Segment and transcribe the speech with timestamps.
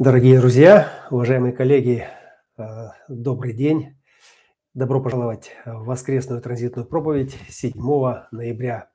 [0.00, 2.06] Дорогие друзья, уважаемые коллеги,
[2.56, 2.62] э,
[3.08, 3.96] добрый день.
[4.72, 8.92] Добро пожаловать в воскресную транзитную проповедь 7 ноября.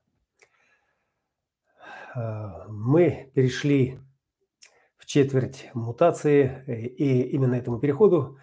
[2.16, 4.00] Э, мы перешли
[4.96, 6.64] в четверть мутации,
[6.98, 8.38] и именно этому переходу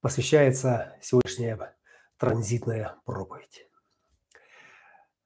[0.00, 1.74] посвящается сегодняшняя
[2.18, 3.68] транзитная проповедь.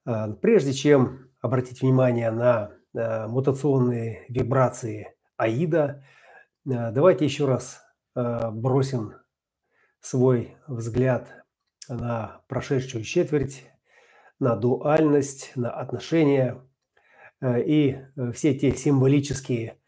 [0.07, 6.20] Э, прежде чем обратить внимание на мутационные вибрации АИДа– Э,
[6.65, 7.83] давайте еще раз
[8.15, 9.15] э, бросим
[10.01, 11.45] свой взгляд
[11.89, 13.65] на прошедшую четверть,
[14.39, 16.63] на дуальность, на отношения
[17.41, 17.99] э, и
[18.35, 19.79] все те символические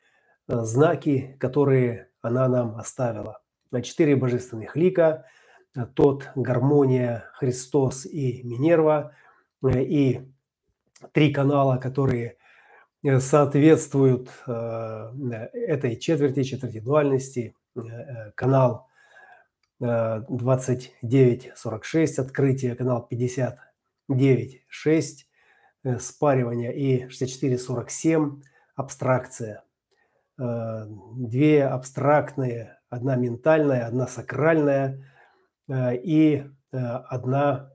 [0.48, 3.42] знаки, которые она нам оставила.
[3.82, 5.26] Четыре божественных лика,
[5.94, 9.14] тот, гармония, Христос и Минерва,
[9.64, 10.30] и
[11.12, 12.41] три канала, которые Э,
[13.04, 14.52] соответствуют э,
[15.52, 17.56] этой четверти, четверти дуальности.
[17.74, 18.88] Э, канал
[19.80, 28.40] 2946 открытие, канал 59.6 спаривание и 64.47
[28.76, 29.64] абстракция.
[30.38, 35.04] Две абстрактные, одна ментальная, одна сакральная
[35.68, 37.72] и одна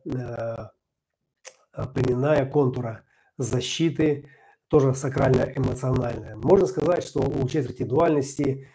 [1.76, 3.04] племенная контура
[3.38, 4.30] защиты–
[4.68, 6.36] тоже сакрально-эмоциональное.
[6.36, 8.68] Можно сказать, что у четверти дуальности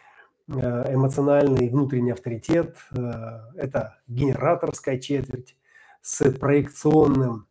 [0.48, 5.56] э, эмоциональный внутренний авторитет э,– это генераторская четверть
[6.00, 7.46] с проекционным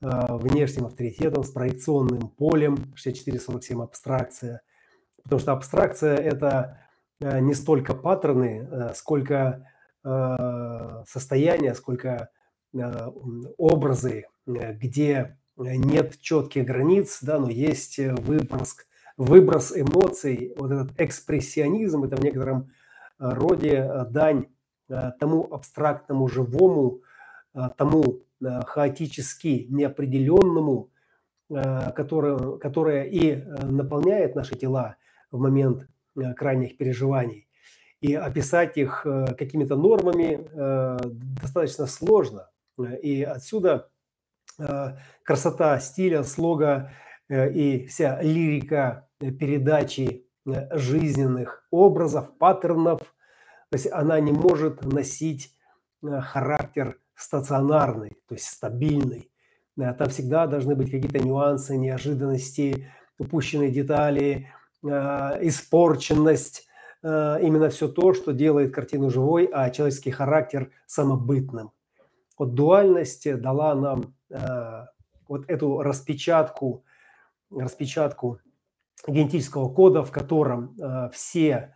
[0.00, 4.62] э, внешним авторитетом, с проекционным полем, 6447 абстракция.
[5.22, 6.80] Потому что абстракция– это
[7.20, 9.66] не столько паттерны, сколько
[10.04, 12.30] состояния, сколько
[13.58, 18.76] образы, где нет четких границ, да, но есть э, выброс,
[19.16, 22.70] выброс эмоций, вот этот экспрессионизм, это в некотором
[23.18, 24.46] э, роде э, дань
[25.20, 27.02] тому абстрактному живому,
[27.76, 30.88] тому хаотически неопределенному,
[31.50, 33.36] которое, которое и
[33.66, 34.96] наполняет наши тела
[35.30, 35.86] в момент
[36.36, 37.50] крайних переживаний.
[38.00, 39.02] И описать их
[39.36, 40.48] какими-то нормами
[41.42, 42.48] достаточно сложно.
[43.02, 43.97] И отсюда Э,
[45.22, 46.90] красота стиля, слога
[47.28, 50.24] э, и вся лирика э, передачи
[50.72, 55.54] жизненных образов, паттернов, то есть она не может носить
[56.02, 59.30] характер стационарный, то есть стабильный.
[59.76, 64.48] Там всегда должны быть какие-то нюансы, неожиданности, упущенные детали,
[64.82, 66.66] испорченность,
[67.02, 71.72] именно все то, что делает картину живой, а человеческий характер самобытным.
[72.38, 74.86] Вот дуальность дала нам Э,
[75.26, 76.84] вот эту распечатку,
[77.50, 78.40] распечатку
[79.06, 81.74] генетического кода, в котором э, все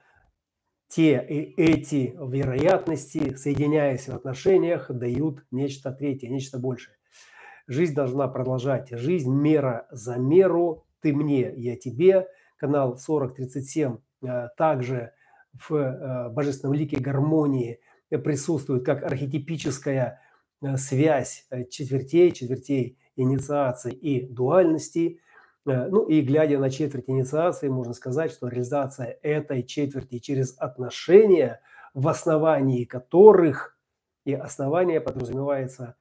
[0.89, 6.97] те и эти вероятности, соединяясь в отношениях, дают нечто третье, нечто большее.
[7.67, 8.89] Жизнь должна продолжать.
[8.91, 10.87] Жизнь мера за меру.
[11.01, 12.29] Ты мне, я тебе.
[12.57, 15.13] Канал 4037 э, также
[15.69, 20.22] в божественном лике гармонии присутствует как архетипическая Э,
[20.77, 25.21] связь э, четвертей, четвертей инициации и дуальности.
[25.67, 31.61] Э, ну и глядя на четверть инициации, можно сказать, что реализация этой четверти через отношения,
[31.95, 33.77] в основании которых,
[34.25, 35.97] и основание подразумевается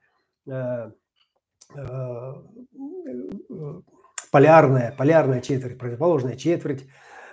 [4.32, 6.86] полярная, полярная четверть, противоположная четверть,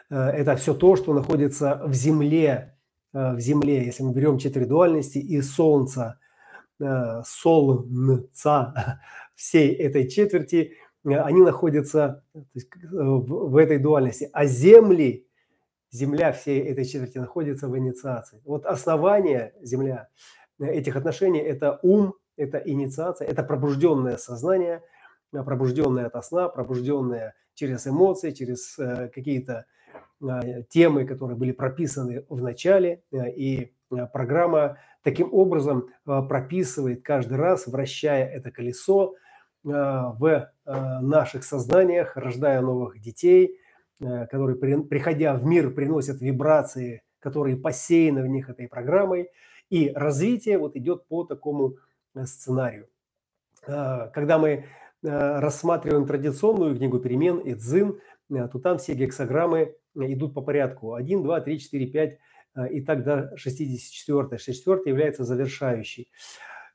[0.08, 2.78] это все то, что находится в Земле,
[3.12, 6.27] в Земле, если мы берем четверть дуальности и Солнца– Э,
[7.24, 8.74] солнца
[9.34, 10.74] всей этой четверти,
[11.04, 12.40] э, они находятся э,
[12.92, 14.28] в этой дуальности.
[14.32, 15.26] А земли,
[15.90, 18.40] земля всей этой четверти находится в инициации.
[18.44, 20.08] Вот основание земля
[20.58, 24.82] этих отношений– это ум, это инициация, это пробужденное сознание,
[25.30, 28.76] пробужденное от сна, пробужденное через эмоции, через
[29.14, 29.66] какие-то
[30.68, 33.72] темы, которые были прописаны в начале, и
[34.12, 34.78] программа
[35.08, 42.60] таким образом э, прописывает каждый раз, вращая это колесо э, в э, наших сознаниях, рождая
[42.60, 43.58] новых детей,
[43.98, 49.30] которые, приходя в мир, приносят вибрации, которые посеяны в них этой программой.
[49.70, 51.78] И развитие вот идет по такому
[52.24, 52.86] сценарию.
[53.66, 54.66] Когда мы
[55.02, 60.94] рассматриваем традиционную книгу перемен и дзин, то там все гексограммы идут по порядку.
[60.94, 62.18] 1, 2, 3, 4, 5,
[62.58, 66.10] а, и тогда 64 64 является завершающей.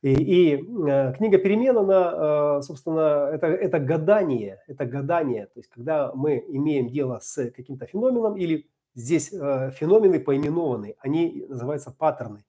[0.02, 5.70] И, и э, книга перемен, она, э, собственно, это, это гадание, это гадание, то есть
[5.70, 12.44] когда мы имеем дело с каким-то феноменом или Здесь э, феномены поименованы, они называются паттерны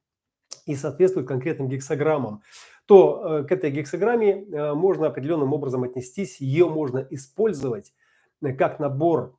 [0.66, 2.42] и соответствуют конкретным гексограммам,
[2.84, 7.94] то э, к этой гексограмме э, можно определенным образом отнестись, ее можно использовать
[8.42, 9.38] э, как набор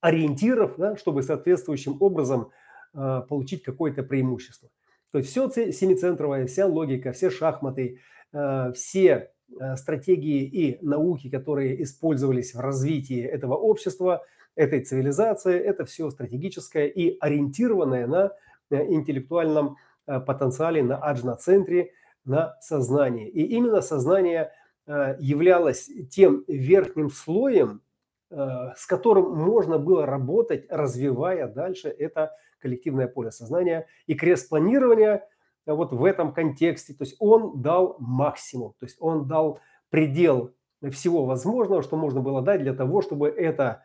[0.00, 2.50] ориентиров, да, чтобы соответствующим образом
[2.92, 4.68] получить какое-то преимущество.
[5.12, 8.00] То есть все семицентровая, вся логика, все шахматы,
[8.32, 15.84] э, все э, стратегии и науки, которые использовались в развитии этого общества, этой цивилизации, это
[15.84, 18.32] все стратегическое и ориентированное на
[18.70, 21.92] интеллектуальном потенциале, на аджна-центре,
[22.24, 23.28] на сознание.
[23.30, 24.52] И именно сознание
[24.86, 27.82] являлось тем верхним слоем,
[28.28, 33.86] с которым можно было работать, развивая дальше это коллективное поле сознания.
[34.06, 35.26] И крест планирования
[35.66, 39.60] э, вот в этом контексте, то есть он дал максимум, то есть он дал
[39.90, 40.54] предел
[40.90, 43.82] всего возможного, что можно было дать для того, чтобы это,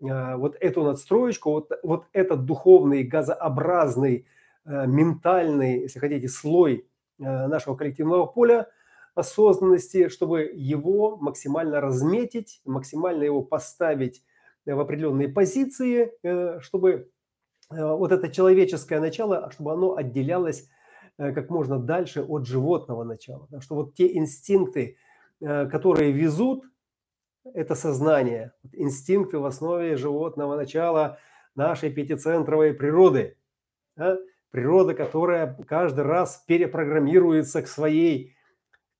[0.00, 4.26] э, вот эту надстроечку, вот, вот этот духовный, газообразный,
[4.64, 6.88] э, ментальный, если хотите, слой
[7.18, 8.66] нашего коллективного поля
[9.14, 14.24] осознанности, чтобы его максимально разметить, максимально его поставить
[14.66, 16.12] в определенные позиции,
[16.60, 17.10] чтобы
[17.72, 20.68] вот это человеческое начало, чтобы оно отделялось
[21.18, 23.46] э, как можно дальше от животного начала.
[23.50, 24.96] Да, что вот те инстинкты,
[25.40, 26.64] э, которые везут
[27.54, 31.18] это сознание, инстинкты в основе животного начала
[31.54, 33.36] нашей пятицентровой природы.
[33.96, 34.18] Да,
[34.50, 38.36] природа, которая каждый раз перепрограммируется к своей,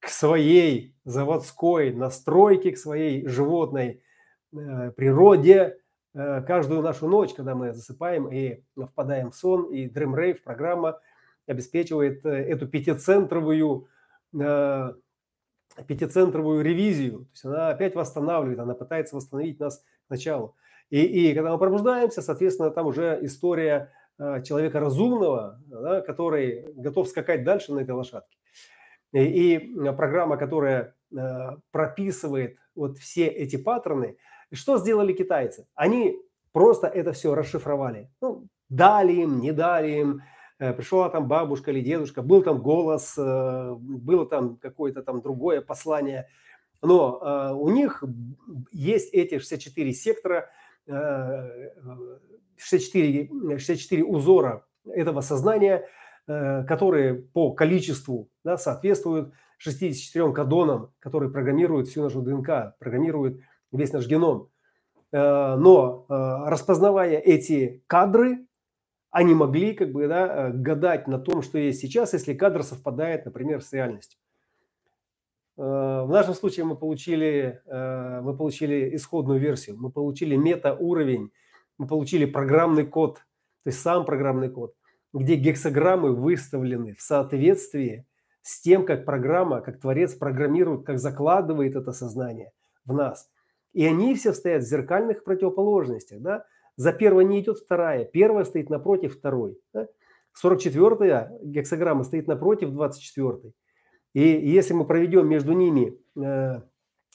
[0.01, 4.03] к своей заводской настройке, к своей животной
[4.51, 5.82] природе, Э,
[6.15, 11.01] каждую нашу ночь, когда мы засыпаем и впадаем в сон, и Dream Rave программа
[11.47, 13.89] обеспечивает э, эту пятицентровую,
[14.39, 14.93] э,
[15.87, 17.21] пятицентровую ревизию.
[17.21, 20.55] То есть она опять восстанавливает, она пытается восстановить нас к началу.
[20.91, 23.91] И, и когда мы пробуждаемся, соответственно, там уже история
[24.45, 28.37] человека разумного, да, который готов скакать дальше на этой лошадке.
[29.13, 29.59] И, и
[29.93, 30.95] программа, которая
[31.71, 34.19] прописывает вот все эти паттерны–
[34.53, 35.67] и что сделали китайцы?
[35.75, 36.21] Они
[36.53, 38.11] просто это все расшифровали.
[38.21, 40.21] Ну, дали им, не дали им.
[40.59, 45.63] Э, пришла там бабушка или дедушка, был там голос, э, было там какое-то там другое
[45.63, 46.29] послание.
[46.83, 48.05] Но э, у них
[48.73, 50.51] есть эти 64 сектора,
[50.87, 55.89] 64, 64 узора этого сознания,
[56.27, 63.41] которые по количеству да, соответствуют 64 кадонам, которые программируют всю нашу ДНК, программируют
[63.73, 64.49] весь наш геном.
[65.13, 66.15] Э, но э,
[66.49, 68.47] распознавая эти кадры,
[69.11, 73.27] они могли как бы да, э, гадать на том, что есть сейчас, если кадр совпадает,
[73.27, 74.19] например, с реальностью.
[75.55, 81.31] В нашем случае мы получили, мы получили исходную версию, мы получили мета-уровень,
[81.77, 83.17] мы получили программный код,
[83.63, 84.75] то есть сам программный код,
[85.13, 88.07] где гексограммы выставлены в соответствии
[88.41, 92.53] с тем, как программа, как творец программирует, как закладывает это сознание
[92.87, 93.29] в нас.
[93.73, 96.21] И они все стоят в зеркальных противоположностях.
[96.21, 96.45] Да?
[96.77, 98.05] За первой не идет вторая.
[98.05, 99.59] Первая стоит напротив второй.
[99.73, 99.89] Да?
[100.43, 103.53] 44-я гексограмма стоит напротив 24-й.
[104.15, 106.61] И если мы проведем между ними э,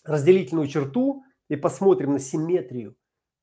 [0.03, 2.95] разделительную черту и посмотрим на симметрию,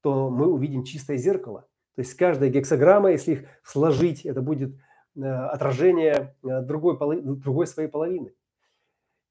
[0.03, 1.67] то мы увидим чистое зеркало.
[1.95, 4.75] То есть каждая гексограмма, если их сложить, это будет
[5.17, 8.33] э, отражение э, другой, другой своей половины.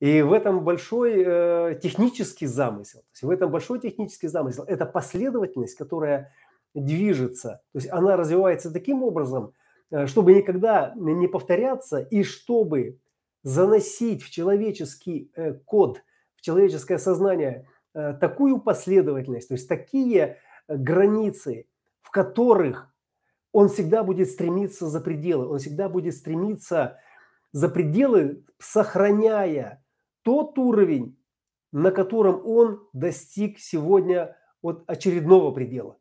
[0.03, 2.99] И в этом большой э, технический замысел.
[2.99, 4.65] То есть в этом большой технический замысел.
[4.65, 6.33] Это последовательность, которая
[6.73, 7.61] движется.
[7.71, 9.53] То есть она развивается таким образом,
[9.91, 12.99] э, чтобы никогда не повторяться и чтобы
[13.43, 16.01] заносить в человеческий э, код,
[16.35, 21.65] в человеческое сознание э, такую последовательность, то есть такие границы,
[22.01, 22.93] в которых
[23.53, 26.99] он всегда будет стремиться за пределы, он всегда будет стремиться
[27.53, 29.79] за пределы, сохраняя
[30.23, 31.17] тот уровень,
[31.71, 35.97] на котором он достиг сегодня от очередного предела.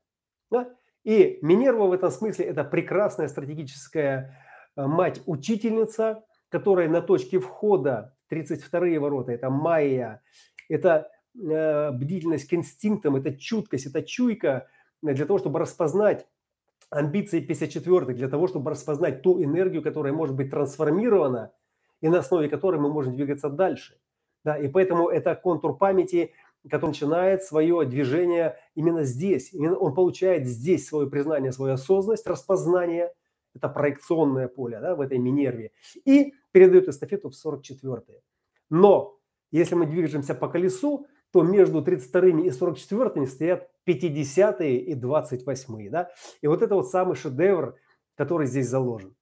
[0.50, 0.74] Да?
[1.04, 4.38] И Минерва в этом смысле это прекрасная стратегическая
[4.76, 10.22] э, мать-учительница, которая на точке входа 32-е ворота, это майя,
[10.68, 14.68] это э, бдительность к инстинктам, это чуткость, это чуйка
[15.02, 16.26] для того, чтобы распознать
[16.90, 21.52] амбиции 54 для того, чтобы распознать ту энергию, которая может быть трансформирована
[22.00, 23.98] и на основе которой мы можем двигаться дальше.
[24.44, 26.32] Да, и поэтому это контур памяти,
[26.68, 29.52] который начинает свое движение именно здесь.
[29.52, 33.12] Именно он получает здесь свое признание, свою осознанность, распознание.
[33.54, 35.72] Это проекционное поле да, в этой Минерве.
[36.04, 38.22] И передает эстафету в 44-е.
[38.70, 39.18] Но
[39.50, 45.90] если мы движемся по колесу, то между 32 и 44 стоят 50-е и 28-е.
[45.90, 46.10] Да?
[46.40, 47.76] И вот это вот самый шедевр,
[48.16, 49.14] который здесь заложен.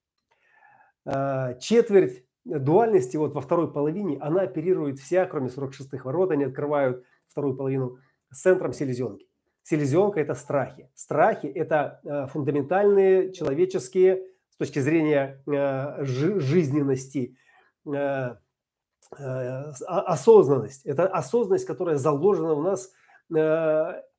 [1.04, 7.04] А, четверть дуальности вот во второй половине, она оперирует вся, кроме 46-х ворот, они открывают
[7.28, 7.98] вторую половину
[8.30, 9.26] с центром селезенки.
[9.62, 10.90] Селезенка– это страхи.
[10.94, 17.36] Страхи– это э, фундаментальные человеческие, с точки зрения э, жизненности,
[17.86, 18.36] э,
[19.10, 20.86] осознанность.
[20.86, 22.92] Это осознанность, которая заложена у нас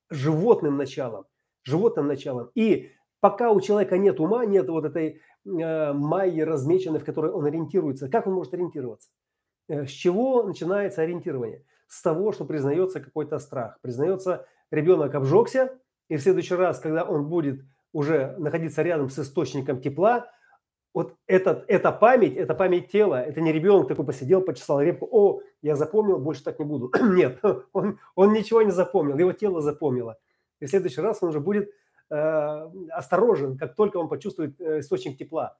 [0.10, 1.26] животным началом.
[1.64, 2.50] Животным началом.
[2.56, 8.10] И пока у человека нет ума, нет вот этой майи размеченной, в которой он ориентируется,
[8.10, 9.10] как он может ориентироваться?
[9.70, 11.64] С чего начинается ориентирование?
[11.88, 17.28] С того, что признается какой-то страх, признается ребенок обжегся, и в следующий раз, когда он
[17.30, 17.62] будет
[17.94, 20.30] уже находиться рядом с источником тепла,
[20.94, 25.42] вот этот, эта память, это память тела, это не ребенок такой посидел, почесал репку, о,
[25.62, 26.92] я запомнил, больше так не буду.
[27.02, 27.40] Нет,
[27.74, 30.18] он, он ничего не запомнил, его тело запомнило.
[30.60, 31.72] И в следующий раз он уже будет э,
[32.12, 35.58] осторожен, как только он почувствует э, источник тепла.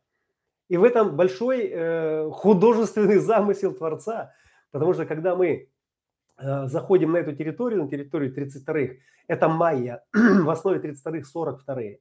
[0.68, 4.34] И в этом большой э, художественный замысел Творца,
[4.72, 5.70] потому что когда мы
[6.42, 8.96] Э, заходим на эту территорию, на территорию 32-х,
[9.28, 12.00] это майя, в основе 32-х 42-е.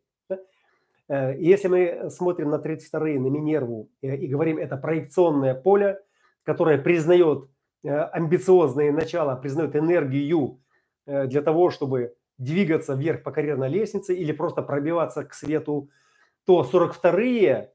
[1.09, 6.01] Э, если мы смотрим на 32-е, на Минерву э, и говорим, это проекционное поле,
[6.45, 7.49] которое признает
[7.83, 10.61] амбициозные начала, признает энергию
[11.07, 15.91] для того, чтобы двигаться вверх по карьерной лестнице или просто пробиваться к свету,
[16.47, 17.71] то 42-е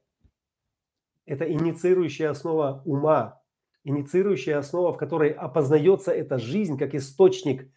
[1.24, 3.40] –это инициирующая основа ума,
[3.84, 7.70] инициирующая основа, в которой опознается эта жизнь как источник.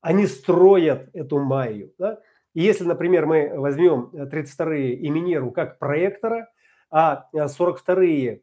[0.00, 1.92] Они строят эту майю.
[1.98, 2.20] Да?
[2.54, 6.48] И если, например, мы возьмем 32-е и Минеру как проектора,
[6.90, 8.42] а 42-е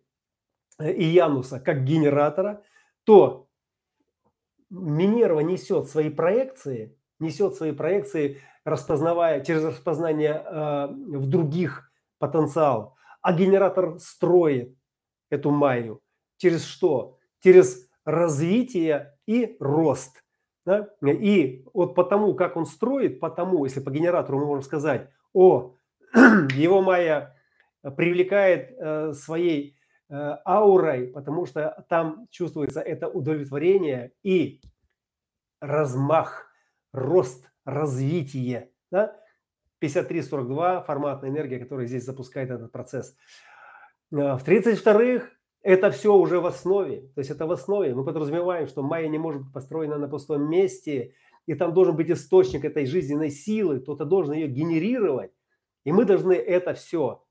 [0.79, 2.63] и Януса как генератора,
[3.05, 3.47] то
[4.69, 13.33] Минерва несет свои проекции, несет свои проекции, распознавая через распознание э, в других потенциал, а
[13.33, 14.75] генератор строит
[15.29, 16.01] эту майю.
[16.37, 17.17] Через что?
[17.43, 20.23] Через развитие и рост.
[20.65, 20.89] Да?
[21.01, 25.75] И вот потому, как он строит, потому, если по генератору мы можем сказать, о,
[26.13, 27.35] его майя
[27.81, 29.75] привлекает э, своей
[30.09, 34.61] э, аурой, потому что там чувствуется это удовлетворение и
[35.59, 36.50] размах,
[36.91, 38.71] рост, развитие.
[38.91, 39.17] Да?
[39.81, 43.15] 53-42 форматная энергия, которая здесь запускает этот процесс.
[44.11, 45.27] Э, в 32-х
[45.63, 47.09] это все уже в основе.
[47.15, 47.93] То есть это в основе.
[47.93, 51.13] Мы подразумеваем, что майя не может быть построена на пустом месте,
[51.45, 55.31] и там должен быть источник этой жизненной силы, кто-то должен ее генерировать.
[55.83, 57.23] И мы должны это все,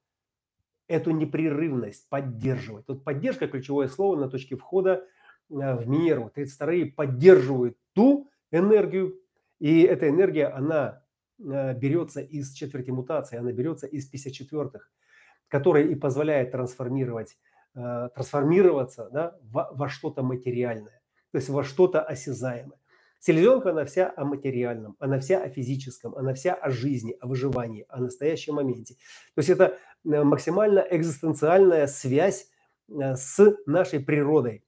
[0.89, 2.87] эту непрерывность поддерживать.
[2.87, 5.05] Тут поддержка– ключевое слово на точке входа
[5.49, 6.33] э, в Минерву.
[6.35, 9.21] 32-е поддерживают ту энергию,
[9.61, 11.05] и эта энергия, она
[11.39, 14.81] э, берется из четверти мутации, она берется из 54-х,
[15.49, 17.37] которая и позволяет трансформировать
[17.73, 21.01] Э, трансформироваться да, во, во что-то материальное,
[21.31, 22.81] то есть во что-то осязаемое.
[23.21, 27.87] Селезенка, она вся о материальном, она вся о физическом, она вся о жизни, о выживании,
[27.89, 28.95] о настоящем моменте.
[29.37, 32.49] То есть это э, максимально экзистенциальная связь
[32.89, 34.65] с нашей природой,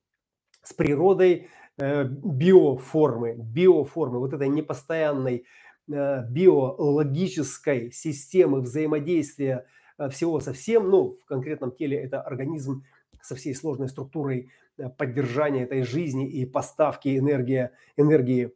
[0.61, 5.45] с природой биоформы, биоформы, вот этой непостоянной
[5.87, 9.65] биологической системы взаимодействия
[10.09, 12.83] всего со всем, ну, в конкретном теле это организм
[13.23, 18.49] со всей сложной структурой э, поддержания этой жизни и поставки энергии, энергии э,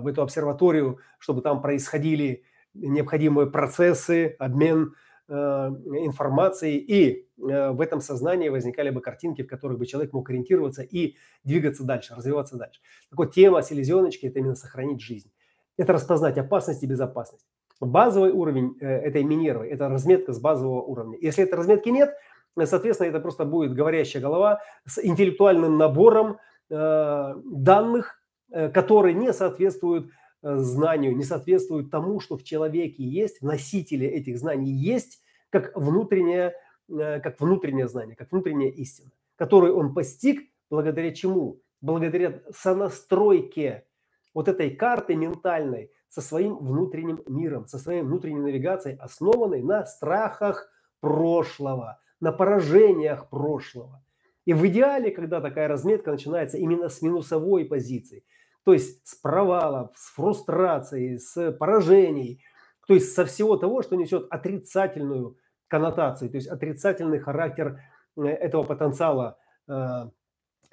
[0.00, 2.44] в эту обсерваторию, чтобы там происходили
[2.74, 4.94] необходимые процессы, обмен
[5.28, 10.82] э, информацией, и в этом сознании возникали бы картинки, в которых бы человек мог ориентироваться
[10.82, 12.80] и двигаться дальше, развиваться дальше.
[13.10, 15.32] Так вот, тема селезеночки– это именно сохранить жизнь.
[15.76, 17.46] Это распознать опасность и безопасность.
[17.80, 21.18] Базовый уровень этой Минервы– это разметка с базового уровня.
[21.20, 22.14] Если этой разметки нет–
[22.62, 26.38] Соответственно, это просто будет говорящая голова с интеллектуальным набором
[26.70, 28.20] э, данных,
[28.52, 30.10] э, которые не соответствуют э,
[30.44, 36.54] знанию, не соответствуют тому, что в человеке есть, в носителе этих знаний есть, как внутреннее,
[36.88, 41.60] э, как внутреннее знание, как внутренняя истина, которую он постиг благодаря чему?
[41.80, 43.84] Благодаря сонастройке
[44.32, 50.70] вот этой карты ментальной со своим внутренним миром, со своей внутренней навигацией, основанной на страхах
[51.00, 54.02] прошлого– на поражениях прошлого.
[54.46, 58.24] И в идеале, когда такая разметка начинается именно с минусовой позиции,
[58.64, 62.42] то есть с провалов, с фрустрацией, с поражений,
[62.86, 65.36] то есть со всего того, что несет отрицательную
[65.68, 67.80] коннотацию, то есть отрицательный характер
[68.16, 70.08] э, этого потенциала, э,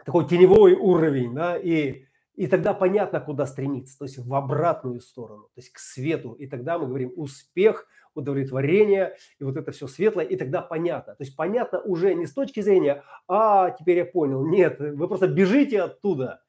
[0.05, 2.05] такой теневой уровень, да, и,
[2.35, 6.33] и тогда понятно, куда стремиться, то есть в обратную сторону, то есть к свету.
[6.33, 11.15] И тогда мы говорим успех, удовлетворение, и вот это все светлое, и тогда понятно.
[11.15, 14.45] То есть понятно уже не с точки зрения, а, теперь я понял.
[14.45, 16.41] Нет, вы просто бежите оттуда,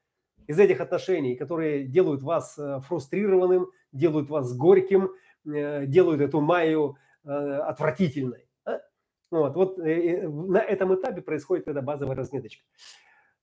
[0.47, 5.13] из этих отношений, которые делают вас э, фрустрированным, делают вас горьким,
[5.45, 8.47] э, делают эту маю э, отвратительной.
[9.31, 12.63] Вот, вот на этом этапе происходит эта базовая разметочка.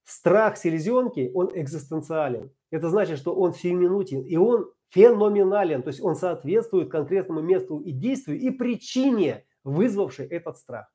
[0.03, 2.51] Страх селезенки, он экзистенциален.
[2.69, 7.91] Это значит, что он сиюминутен, и он феноменален, то есть он соответствует конкретному месту и
[7.91, 10.91] действию и причине, вызвавшей этот страх.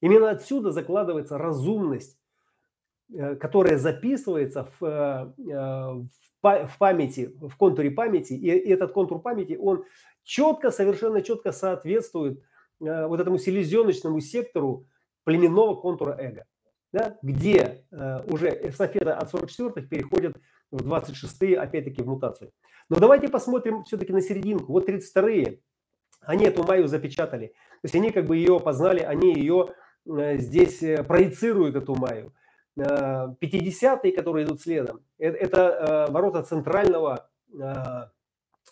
[0.00, 2.18] Именно отсюда закладывается разумность,
[3.40, 6.02] которая записывается в, э,
[6.42, 9.84] в памяти, в контуре памяти, и этот контур памяти, он
[10.22, 12.42] четко, совершенно четко соответствует
[12.80, 14.86] э, вот этому селезеночному сектору
[15.24, 16.44] племенного контура эго,
[16.92, 17.86] да, где
[18.26, 20.36] уже эстафета от 44-х переходит
[20.70, 22.52] в 26-е, опять-таки, в мутацию.
[22.88, 24.72] Но давайте посмотрим все-таки на серединку.
[24.72, 25.60] Вот 32-е,
[26.20, 27.48] они эту Майю запечатали.
[27.48, 29.74] То есть они как бы ее познали, они ее
[30.06, 32.34] э, здесь э, проецируют, эту Майю.
[32.78, 37.28] 50-е, э, которые идут следом, это ворота центрального,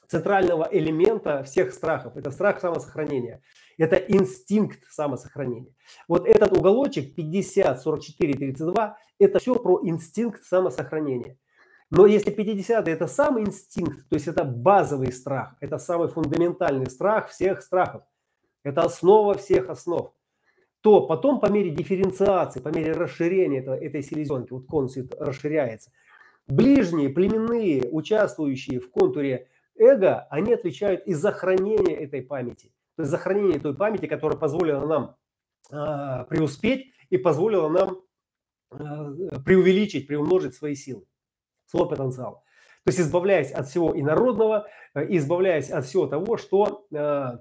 [0.07, 2.17] центрального элемента всех страхов.
[2.17, 3.43] Это страх самосохранения.
[3.79, 5.75] Это инстинкт самосохранения.
[6.09, 11.39] Вот этот уголочек 50, 44, 32, это все про инстинкт самосохранения.
[11.91, 17.29] Но если 50-е это сам инстинкт, то есть это базовый страх, это самый фундаментальный страх
[17.29, 18.03] всех страхов,
[18.63, 20.15] это основа всех основ,
[20.83, 25.93] то потом по мере дифференциации, по мере расширения этого, этой селезенки, вот конус расширяется,
[26.47, 32.73] ближние, племенные, участвующие в контуре эго, они отвечают и за хранение этой памяти.
[32.97, 35.17] То есть за хранение той памяти, которая позволила нам
[35.71, 38.01] э, преуспеть и позволила нам
[38.73, 41.07] э, преувеличить, приумножить свои силы
[41.67, 42.43] свой потенциал.
[42.85, 47.39] То есть избавляясь от всего инородного, э, избавляясь от всего того, что э,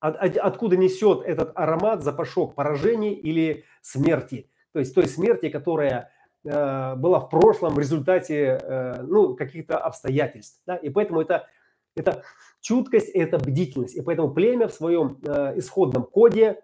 [0.00, 4.50] от, от, откуда несет этот аромат, запашок поражений или смерти.
[4.72, 6.10] То есть той смерти, которая
[6.44, 10.60] э, была в прошлом в результате э, ну, каких-то обстоятельств.
[10.66, 10.76] Да?
[10.76, 11.46] И поэтому это,
[11.94, 12.22] это
[12.60, 13.96] чуткость, это бдительность.
[13.96, 16.62] И поэтому племя в своем э, исходном коде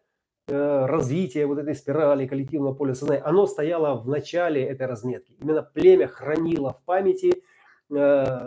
[0.48, 5.36] Э, развитие вот этой спирали коллективного поля сознания, оно стояло в начале этой разметки.
[5.40, 7.44] Именно племя хранило в памяти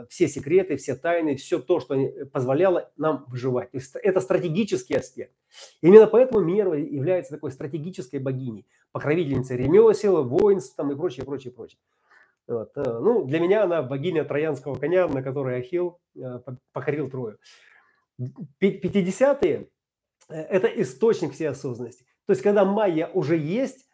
[0.09, 1.95] все секреты, все тайны, все то, что
[2.31, 3.71] позволяло нам выживать.
[3.71, 5.33] То есть это стратегический аспект.
[5.81, 11.79] Именно поэтому Мерва является такой стратегической богиней, покровительницей ремесел, воинств там, и прочее, прочее, прочее.
[12.47, 12.71] Вот.
[12.75, 15.99] Э, ну, для меня она богиня троянского коня, на которой Ахилл
[16.73, 17.37] покорил Трою.
[18.61, 19.69] 50-е
[20.29, 22.05] Э, это источник всей осознанности.
[22.25, 23.84] То есть, когда майя уже есть, э,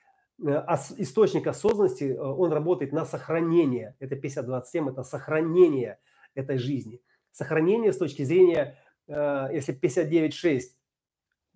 [0.98, 3.96] источник осознанности, э, он работает на сохранение.
[4.00, 6.00] Это 50-27, это сохранение
[6.36, 7.02] этой жизни.
[7.32, 8.78] Сохранение с точки зрения,
[9.08, 10.62] если 59-6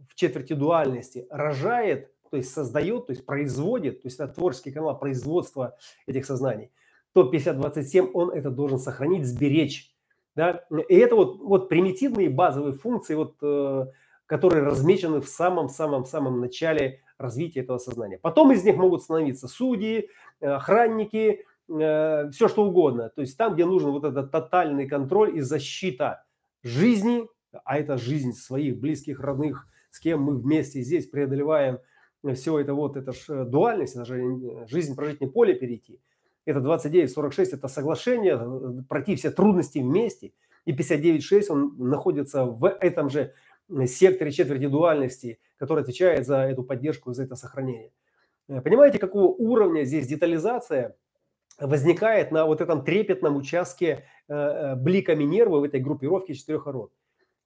[0.08, 4.98] в четверти дуальности рожает, то есть создает, то есть производит, то есть это творческий канал
[4.98, 6.72] производства этих сознаний,
[7.14, 9.96] то 50-27 он это должен сохранить, сберечь.
[10.36, 10.66] Да?
[10.90, 13.36] И это вот, вот примитивные базовые функции вот,
[14.26, 18.18] которые размечены в самом-самом-самом начале развития этого сознания.
[18.18, 20.10] Потом из них могут становиться судьи,
[20.42, 23.10] э, охранники, э, все что угодно.
[23.10, 26.24] То есть там, где нужен вот этот тотальный контроль и защита
[26.64, 27.28] жизни,
[27.64, 31.80] а это жизнь своих близких, родных, с кем мы вместе здесь преодолеваем
[32.34, 36.00] все это вот, это ж э, дуальность, это же жизнь прожить не поле перейти.
[36.46, 40.34] Это 29-46, это соглашение, пройти все трудности вместе.
[40.66, 43.34] И 59-6, он находится в этом же
[43.88, 47.92] секторе четверти дуальности, который отвечает за эту поддержку, за это сохранение.
[48.48, 50.96] Э, понимаете, какого уровня здесь детализация
[51.60, 56.92] возникает на вот этом трепетном участке э, э, бликами нерва в этой группировке четырех род,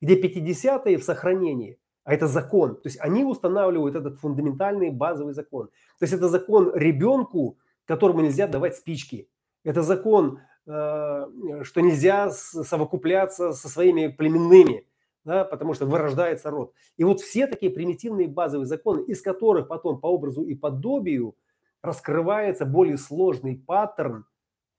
[0.01, 2.75] где 50-е в сохранении, а это закон.
[2.75, 5.67] То есть они устанавливают этот фундаментальный базовый закон.
[5.99, 9.29] То есть это закон ребенку, которому нельзя давать спички.
[9.63, 14.85] Это закон, что нельзя совокупляться со своими племенными
[15.29, 16.73] да, потому что вырождается род.
[16.97, 21.35] И вот все такие примитивные базовые законы, из которых потом по образу и подобию
[21.83, 24.25] раскрывается более сложный паттерн,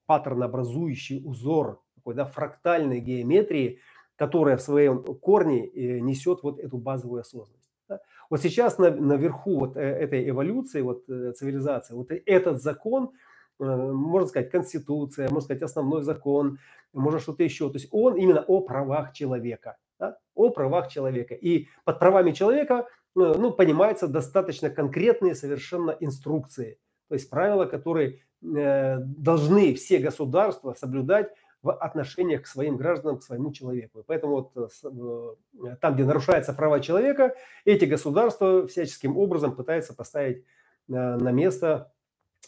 [0.06, 3.78] паттернообразующий узор такой, да, фрактальной геометрии,
[4.16, 7.70] которая в своем корне э, несет вот эту базовую осознанность.
[7.88, 8.00] Да.
[8.28, 13.12] Вот сейчас на, наверху вот э, этой эволюции, вот э, цивилизации, вот этот закон,
[13.60, 16.58] можно сказать, конституция, можно сказать, основной закон,
[16.92, 17.68] можно что-то еще.
[17.68, 21.34] То есть он именно о правах человека– да, о правах человека.
[21.34, 28.22] И под правами человека ну, ну, понимаются достаточно конкретные совершенно инструкции, то есть правила, которые
[28.42, 31.30] э, должны все государства соблюдать
[31.62, 34.02] в отношениях к своим гражданам, к своему человеку.
[34.06, 40.44] поэтому вот э, там, где нарушаются права человека, эти государства всяческим образом пытаются поставить
[40.88, 41.92] на место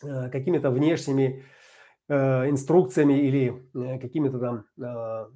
[0.01, 1.45] какими-то внешними
[2.09, 4.65] инструкциями или какими-то там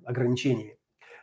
[0.05, 0.77] ограничениями.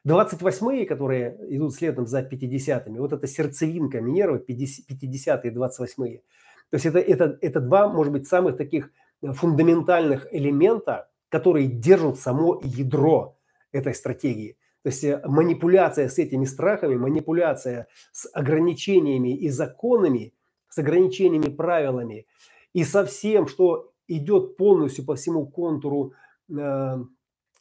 [0.08, 6.22] 28-е, которые идут следом за 50-ми, вот это сердцевинка Минервы, 50-е и 28-е.
[6.70, 8.90] То есть это, это, это два, может быть, самых таких
[9.22, 13.38] э, фундаментальных элемента, которые держат само ядро
[13.72, 14.58] этой стратегии.
[14.82, 20.34] То есть э, манипуляция с этими страхами, манипуляция с ограничениями и законами,
[20.68, 22.26] с ограничениями, правилами
[22.74, 26.14] и со всем, что идет полностью по всему контуру
[26.50, 26.98] э,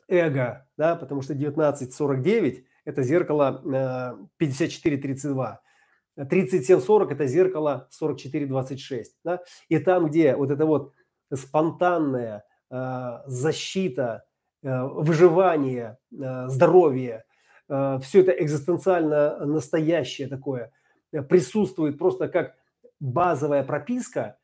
[0.09, 5.57] эго, да, потому что 1949– это зеркало э, 54-32.
[6.18, 9.05] 37-40– это зеркало 44-26.
[9.25, 9.40] Да?
[9.68, 10.92] И там, где вот это вот
[11.33, 14.25] спонтанная э, защита,
[14.62, 17.25] э, выживание, э, здоровье,
[17.68, 20.72] э, все это экзистенциально настоящее такое
[21.12, 22.57] э, присутствует просто как
[22.98, 24.37] базовая прописка–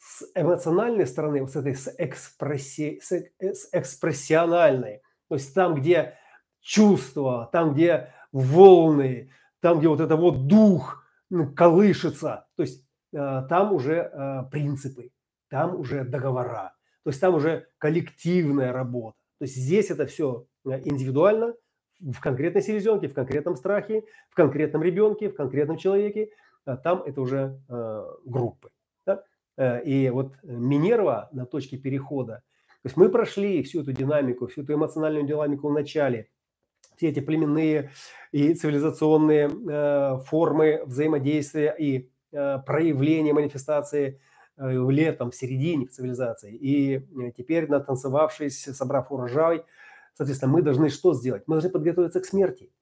[0.00, 6.14] с эмоциональной стороны, вот с этой с, экспресси, с, с экспрессиональной, то есть там, где
[6.62, 11.04] чувства, там, где волны, там, где вот это вот дух
[11.54, 12.82] колышется, то есть
[13.12, 15.10] э, там уже э, принципы,
[15.50, 19.18] там уже договора, то есть там уже коллективная работа.
[19.38, 21.54] То есть здесь это все э, индивидуально,
[22.00, 26.30] в конкретной селезенке, в конкретном страхе, в конкретном ребенке, в конкретном человеке,
[26.64, 28.70] а там это уже э, группы.
[29.60, 32.42] Э, и вот Минерва на точке перехода
[32.82, 36.30] то есть мы прошли всю эту динамику, всю эту эмоциональную динамику в начале,
[36.96, 37.90] все эти племенные
[38.32, 44.18] и цивилизационные э, формы взаимодействия и э, проявления манифестации
[44.56, 46.56] э, летом, в середине цивилизации.
[46.56, 49.62] И теперь, натанцевавшись, собрав урожай,
[50.14, 51.42] соответственно, мы должны что сделать?
[51.46, 52.72] Мы должны подготовиться к смерти.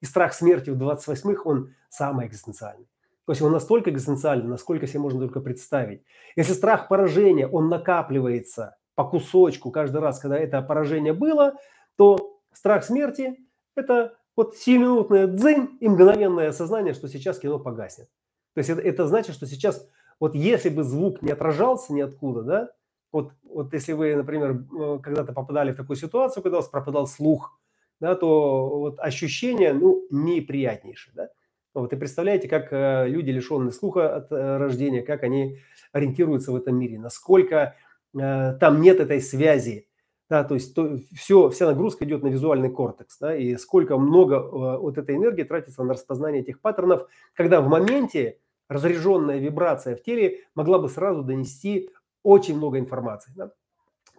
[0.00, 2.88] И страх смерти в 28-х, он самый экзистенциальный.
[3.26, 6.02] То есть он настолько экзистенциальный, насколько себе можно только представить.
[6.34, 11.54] Если страх поражения, он накапливается по кусочку каждый раз, когда это поражение было,
[11.96, 13.38] то страх смерти–
[13.76, 18.08] это вот сиюминутное дзынь и мгновенное осознание, что сейчас кино погаснет.
[18.54, 19.86] То есть это, это значит, что сейчас,
[20.20, 22.70] вот если бы звук не отражался ниоткуда, да,
[23.12, 27.06] вот, вот если вы, например, э, когда-то попадали в такую ситуацию, когда у вас пропадал
[27.06, 27.58] слух,
[28.00, 31.28] да, то вот ощущение, ну, неприятнейшее, да.
[31.74, 35.58] Вот и представляете, как э, люди, лишенные слуха от э, рождения, как они
[35.92, 37.74] ориентируются в этом мире, насколько
[38.18, 39.88] Э, там нет этой связи,
[40.28, 44.40] да, то есть то, все, вся нагрузка идет на визуальный кортекс, да, и сколько много
[44.78, 50.40] вот этой энергии тратится на распознание этих паттернов, когда в моменте разряженная вибрация в теле
[50.54, 51.90] могла бы сразу донести
[52.22, 53.32] очень много информации.
[53.34, 53.52] Да.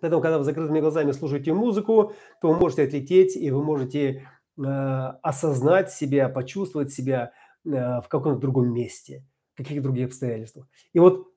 [0.01, 4.61] Поэтому, когда вы закрытыми глазами слушаете музыку, то вы можете отлететь, и вы можете э,
[4.61, 7.31] осознать себя, почувствовать себя
[7.63, 10.67] в каком-то другом месте, в каких-то других обстоятельствах.
[10.93, 11.33] И вот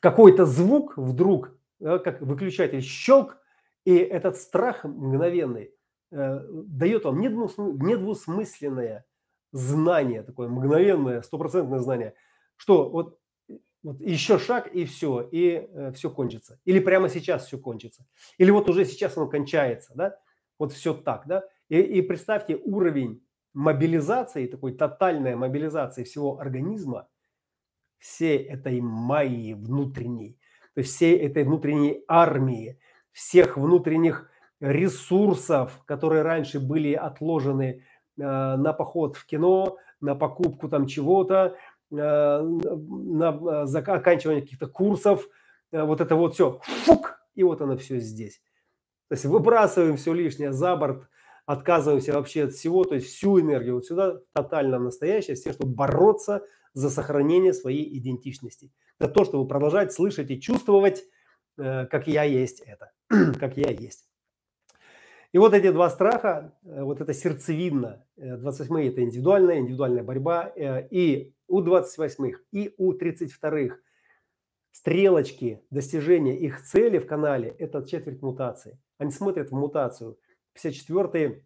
[0.00, 3.38] какой-то звук вдруг как выключатель щелк,
[3.84, 5.74] и этот страх мгновенный
[6.12, 9.04] э, дает вам недвусмысленное
[9.50, 12.14] знание, такое мгновенное, стопроцентное знание,
[12.56, 13.18] что вот,
[13.82, 16.60] вот еще шаг и все, и э, все кончится.
[16.64, 18.06] Или прямо сейчас все кончится.
[18.38, 20.18] Или вот уже сейчас оно кончается, да?
[20.58, 21.44] Вот все так, да?
[21.68, 23.24] И, и представьте уровень
[23.54, 27.08] мобилизации, такой тотальной мобилизации всего организма,
[27.98, 30.38] всей этой майи внутренней,
[30.74, 32.78] то есть всей этой внутренней армии,
[33.12, 37.84] всех внутренних ресурсов, которые раньше были отложены
[38.18, 41.56] э, на поход в кино, на покупку там чего-то,
[41.90, 45.28] э, на э, оканчивание каких-то курсов,
[45.70, 48.42] э, вот это вот все, фук, и вот оно все здесь.
[49.08, 51.08] То есть выбрасываем все лишнее за борт,
[51.46, 55.74] отказываемся вообще от всего, то есть всю энергию вот сюда, тотально настоящее, с тем, чтобы
[55.74, 61.04] бороться за сохранение своей идентичности для того, чтобы продолжать слышать и чувствовать,
[61.58, 62.92] э, как я есть это,
[63.38, 64.08] как я есть.
[65.32, 70.52] И вот эти два страха, э, вот это сердцевидно, 28-е э, это индивидуальная, индивидуальная борьба,
[70.56, 73.76] и у 28-х, и у 32-х
[74.70, 78.78] стрелочки достижения их цели в канале– это четверть мутации.
[78.98, 80.18] Они смотрят в мутацию.
[80.56, 81.44] 54-е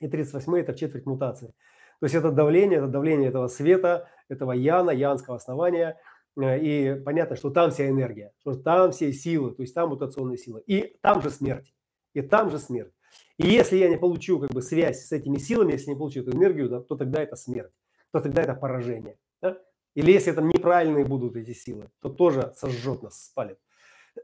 [0.00, 1.54] и 38-е– это четверть мутации.
[2.00, 6.00] То есть это давление, это давление этого света, этого яна, янского основания–
[6.38, 10.38] Э, и понятно, что там вся энергия, что там все силы, то есть там мутационные
[10.38, 10.62] силы.
[10.66, 11.74] И там же смерть.
[12.14, 12.92] И там же смерть.
[13.38, 16.32] И если я не получу как бы связь с этими силами, если не получу эту
[16.32, 17.72] энергию, да, то тогда это смерть,
[18.12, 19.18] то тогда это поражение.
[19.40, 19.58] Да?
[19.94, 23.58] Или если это неправильные будут эти силы, то тоже сожжет нас, спалит.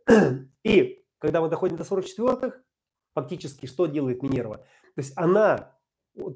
[0.64, 2.60] И когда мы доходим до 44-х,
[3.14, 4.58] фактически что делает Минерва?
[4.58, 5.76] То есть она,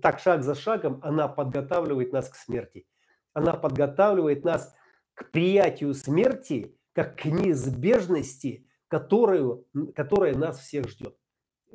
[0.02, 2.86] так шаг за шагом, она подготавливает нас к смерти.
[3.32, 4.74] Она подготавливает нас
[5.14, 11.16] к приятию смерти как к неизбежности, которую, которая нас всех ждет.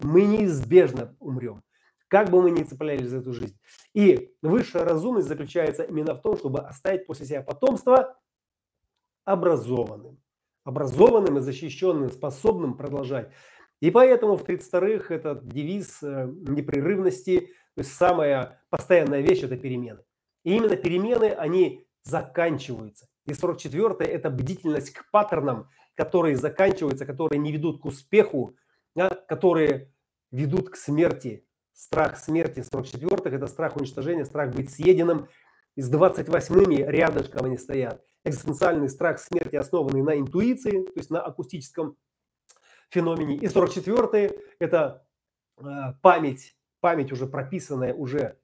[0.02, 1.64] Мы неизбежно умрем,
[2.08, 3.58] как бы мы ни цеплялись за эту жизнь.
[3.94, 8.20] И высшая разумность заключается именно в том, чтобы оставить после себя потомство
[9.24, 10.22] образованным.
[10.64, 13.32] Образованным и защищенным, способным продолжать.
[13.84, 20.00] И поэтому в 32-х этот девиз э, непрерывности, то есть самая постоянная вещь– это перемены.
[20.46, 23.10] И именно перемены, они заканчиваются.
[23.26, 28.56] И 44-е– это бдительность к паттернам, которые заканчиваются, которые не ведут к успеху,
[28.96, 29.92] да, которые
[30.32, 31.46] ведут к смерти.
[31.74, 35.28] Страх смерти 44-х– это страх уничтожения, страх быть съеденным.
[35.76, 38.02] И с 28-ми рядышком они стоят.
[38.24, 41.98] Экзистенциальный страх смерти, основанный на интуиции, то есть на акустическом
[42.94, 43.36] феномене.
[43.38, 45.06] И 44-е– это
[45.58, 45.64] э,
[46.02, 48.38] память, память уже прописанная уже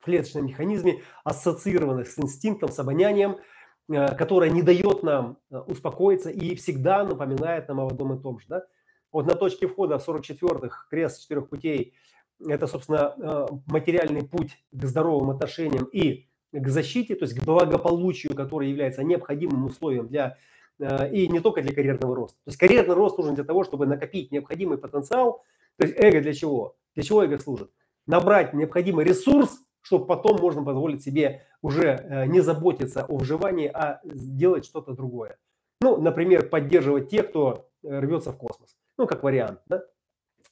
[0.00, 3.38] в клеточном механизме, ассоциированная с инстинктом, с обонянием–
[3.92, 8.38] Э, которая не дает нам э, успокоиться и всегда напоминает нам об одном и том
[8.38, 8.46] же.
[8.48, 8.64] Да?
[9.12, 11.94] Вот на точке входа в 44-х крест четырех путей–
[12.48, 18.70] это, собственно, материальный путь к здоровым отношениям и к защите, то есть к благополучию, который
[18.70, 20.36] является необходимым условием для
[20.78, 22.38] и не только для карьерного роста.
[22.44, 25.42] То есть карьерный рост нужен для того, чтобы накопить необходимый потенциал.
[25.76, 26.76] То есть эго для чего?
[26.94, 27.70] Для чего эго служит?
[28.06, 34.00] Набрать необходимый ресурс чтобы потом можно позволить себе уже э, не заботиться о выживании, а
[34.02, 35.36] сделать что-то другое.
[35.80, 38.76] Ну, например, поддерживать тех, кто э, рвется в космос.
[38.96, 39.60] Ну, как вариант.
[39.66, 39.84] Да?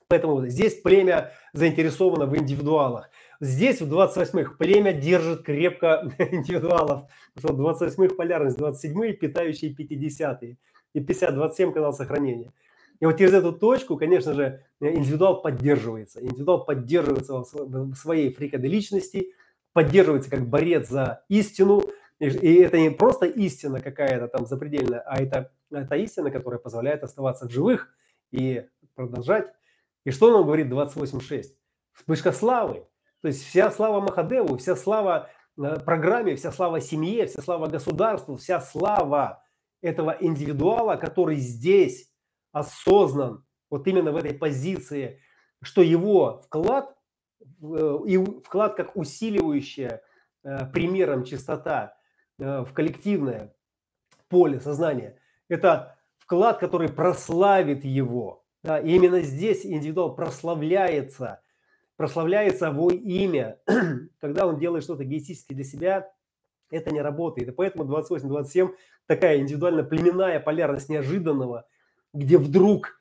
[0.08, 3.08] Поэтому здесь племя заинтересовано в индивидуалах.
[3.42, 7.10] Здесь в 28-х племя держит крепко индивидуалов.
[7.36, 10.58] Что в 28-х полярность, 27-е питающие 50-е.
[10.94, 12.52] И 50-27 канал сохранения.
[13.00, 16.24] И вот через эту точку, конечно же, индивидуал поддерживается.
[16.24, 18.80] Индивидуал поддерживается в своей фрикаде
[19.72, 21.82] поддерживается как борец за истину.
[22.20, 27.48] И это не просто истина какая-то там запредельная, а это, это истина, которая позволяет оставаться
[27.48, 27.88] в живых
[28.30, 29.52] и продолжать.
[30.04, 31.42] И что нам говорит 28.6?
[31.92, 32.86] Вспышка славы.
[33.22, 38.36] То есть вся слава Махадеву, вся слава э, программе, вся слава семье, вся слава государству,
[38.36, 39.44] вся слава
[39.80, 42.10] этого индивидуала, который здесь
[42.50, 45.20] осознан вот именно в этой позиции,
[45.62, 46.96] что его вклад,
[47.40, 50.02] э, и вклад как усиливающая
[50.42, 51.96] э, примером чистота
[52.38, 53.54] в коллективное
[54.28, 58.44] поле сознания, это вклад, который прославит его.
[58.64, 61.42] И именно здесь индивидуал прославляется,
[62.02, 63.58] прославляется его имя.
[64.20, 66.12] Когда он делает что-то эгоистически для себя,
[66.70, 67.48] это не работает.
[67.48, 68.74] И поэтому 28-27
[69.06, 71.66] такая индивидуально племенная полярность неожиданного–
[72.12, 73.00] где вдруг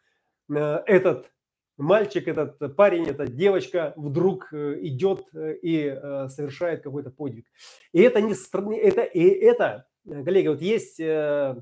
[0.50, 1.32] э, этот
[1.78, 7.46] мальчик, этот парень, эта девочка вдруг э, идет э, и совершает какой-то подвиг.
[7.92, 11.02] И это не это и это, коллеги, вот есть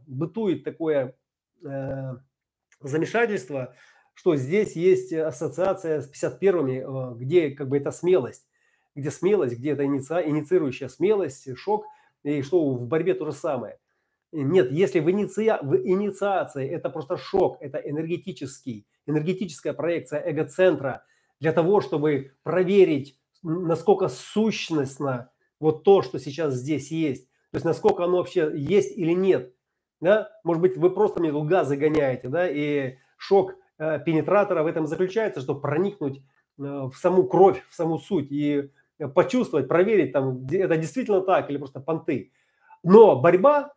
[0.07, 1.15] бытует такое
[2.81, 3.75] замешательство,
[4.19, 8.47] что здесь есть ассоциация с 51-ми, где как бы это смелость,
[8.95, 11.85] где смелость, где это инициирующая смелость, шок,
[12.23, 13.79] и что в борьбе то же самое–
[14.31, 15.59] нет, если в, иниция...
[15.61, 21.03] в инициации это просто шок, это энергетический, энергетическая проекция эго-центра
[21.39, 27.25] для того, чтобы проверить, насколько сущностно вот то, что сейчас здесь есть.
[27.51, 29.53] То есть насколько оно вообще есть или нет.
[29.99, 30.29] Да?
[30.43, 33.55] Может быть, вы просто мне тут газ загоняете, да, и шок э,
[34.05, 36.21] пенетратора в этом заключается, чтобы проникнуть э,
[36.61, 38.69] в саму кровь, в саму суть и
[39.15, 42.31] почувствовать, проверить, там, это действительно так или просто понты.
[42.83, 43.73] Но борьба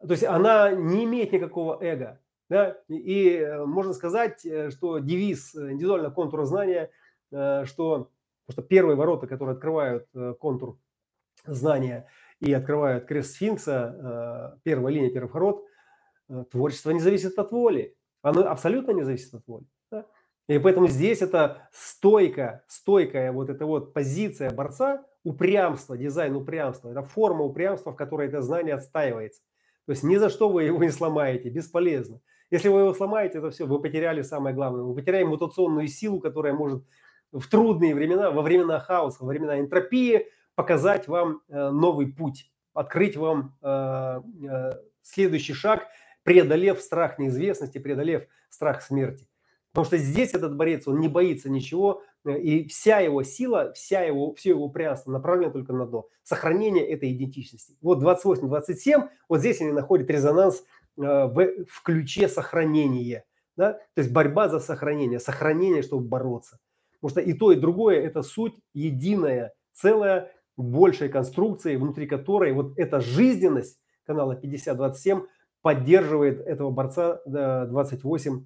[0.00, 2.20] то есть она не имеет никакого эго.
[2.48, 2.76] Да?
[2.88, 6.90] И э, можно сказать, э, что девиз индивидуального контура знания,
[7.32, 8.10] э, что,
[8.48, 10.06] что первые ворота, которые открывают
[10.38, 10.78] контур
[11.44, 12.08] знания
[12.40, 15.64] и открывают крест сфинкса, первая линия, первый ворот,
[16.50, 17.96] творчество не зависит от воли.
[18.26, 19.66] Оно абсолютно не зависит от воли.
[19.90, 20.04] Да?
[20.48, 27.02] И поэтому здесь это стойка, стойкая вот эта вот позиция борца, упрямство, дизайн упрямства, это
[27.02, 29.42] форма упрямства, в которой это знание отстаивается.
[29.86, 32.20] То есть ни за что вы его не сломаете, бесполезно.
[32.50, 34.82] Если вы его сломаете, то все, вы потеряли самое главное.
[34.82, 36.84] Вы потеряли мутационную силу, которая может
[37.30, 43.16] в трудные времена, во времена хаоса, во времена энтропии показать вам э, новый путь, открыть
[43.16, 45.86] вам э, э, следующий шаг,
[46.26, 49.28] преодолев страх неизвестности, преодолев страх смерти.
[49.70, 54.02] Потому что здесь этот борец, он не боится ничего, э, и вся его сила, вся
[54.02, 57.76] его, все его упрямство направлено только на одно– сохранение этой идентичности.
[57.80, 60.64] Вот 28-27, вот здесь они находят резонанс
[60.96, 63.24] в, в ключе сохранения.
[63.56, 63.74] Да?
[63.74, 66.58] То есть борьба за сохранение, сохранение, чтобы бороться.
[67.00, 72.78] Потому что и то, и другое– это суть единая, целая, большей конструкции, внутри которой вот
[72.78, 75.22] эта жизненность канала 5027
[75.66, 78.44] поддерживает этого борца 28-38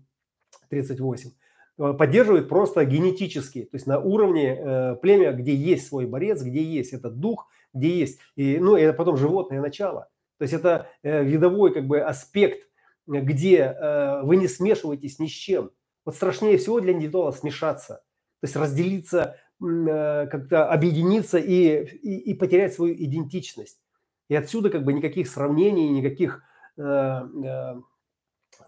[1.76, 6.94] поддерживает просто генетически, то есть на уровне э, племя, где есть свой борец, где есть
[6.94, 10.08] этот дух, где есть, и, ну, и потом животное начало.
[10.38, 12.70] То есть это э, видовой как бы аспект,
[13.06, 15.72] где э, вы не смешиваетесь ни с чем.
[16.06, 17.96] Вот страшнее всего для индивидуала смешаться,
[18.40, 23.78] то есть разделиться, э, как-то объединиться и, и, и потерять свою идентичность.
[24.30, 26.49] И отсюда как бы никаких сравнений, никаких э, э,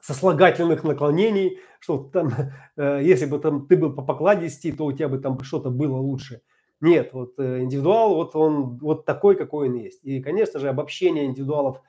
[0.01, 2.33] сослагательных наклонений, что там,
[2.77, 5.97] э, если бы там ты был по покладисти, то у тебя бы там что-то было
[5.97, 6.43] лучше.
[6.81, 10.05] Нет, вот э, индивидуал, вот он вот такой, какой он есть.
[10.05, 11.81] И, конечно же, обобщение индивидуалов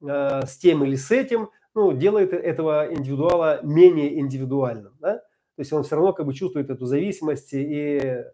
[0.00, 5.18] э, с тем или с этим, ну, делает этого индивидуала менее индивидуальным, да?
[5.56, 8.24] То есть он все равно как бы чувствует эту зависимость и э,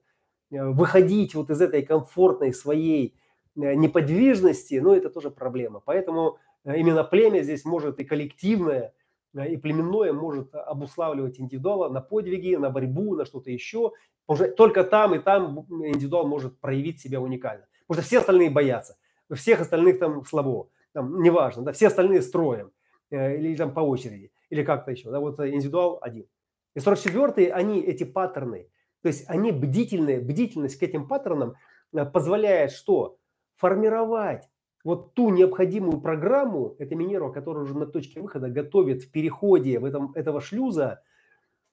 [0.50, 3.16] выходить вот из этой комфортной своей
[3.56, 5.80] э, неподвижности, ну, это тоже проблема.
[5.84, 8.94] Поэтому именно племя здесь может и коллективное,
[9.34, 13.92] и племенное может обуславливать индивидуала на подвиги, на борьбу, на что-то еще.
[14.26, 17.66] Уже только там и там индивидуал может проявить себя уникально.
[17.86, 18.96] Потому что все остальные боятся,
[19.32, 22.70] всех остальных там слабо, там, неважно, да, все остальные строем
[23.10, 25.10] э, или там по очереди, или как-то еще.
[25.10, 26.26] Да, вот индивидуал один.
[26.74, 28.68] И 44-е, они эти паттерны,
[29.02, 31.54] то есть они бдительные, бдительность к этим паттернам
[31.92, 33.18] э, позволяет что?
[33.56, 34.48] Формировать
[34.84, 39.84] вот ту необходимую программу, это Минерва, которая уже на точке выхода готовит в переходе в
[39.86, 41.02] этом, этого шлюза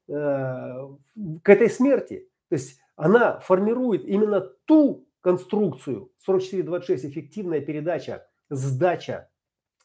[0.07, 2.29] э, к этой смерти.
[2.49, 9.29] То есть она формирует именно ту конструкцию 4426 эффективная передача, сдача,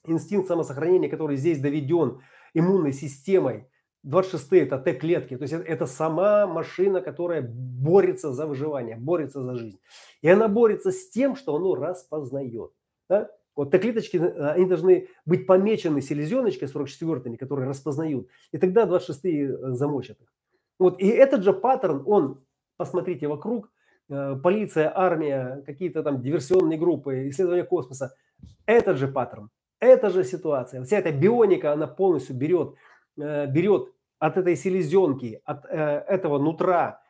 [0.04, 2.20] инстинкт самосохранения, который здесь доведен
[2.54, 3.68] иммунной системой.
[4.04, 9.56] 26 это Т-клетки, то есть это, это сама машина, которая борется за выживание, борется за
[9.56, 9.80] жизнь.
[10.22, 12.70] И она борется с тем, что оно распознает.
[13.08, 13.30] Да?
[13.56, 18.28] Вот Т-клеточки, э, они должны быть помечены селезеночкой 44-ми, которые распознают.
[18.52, 20.32] И тогда 26-е э, замочат их.
[20.78, 22.44] Вот, и этот же паттерн, он,
[22.76, 23.70] посмотрите вокруг,
[24.10, 28.14] э, полиция, армия, какие-то там диверсионные группы, исследования космоса,
[28.66, 29.48] этот же паттерн,
[29.80, 30.84] эта же ситуация.
[30.84, 32.74] Вся эта бионика, она полностью берет,
[33.16, 33.88] берет
[34.18, 37.00] от этой селезенки, от этого нутра,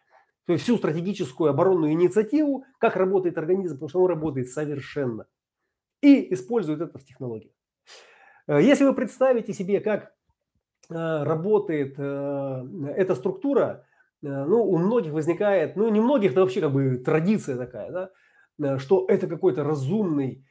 [0.47, 5.27] то есть всю стратегическую оборонную инициативу, как работает организм, потому что он работает совершенно
[6.07, 7.53] и используют это в технологиях.
[8.47, 10.13] Э, если вы представите себе, как
[10.89, 12.65] э, работает э,
[12.97, 13.85] эта структура,
[14.23, 18.11] ну, у многих возникает, ну, не многих, это вообще как бы традиция такая,
[18.59, 20.45] да, что это какой-то разумный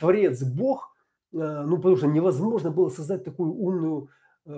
[0.00, 0.94] творец, Бог,
[1.32, 4.08] ну, потому что невозможно было создать такую умную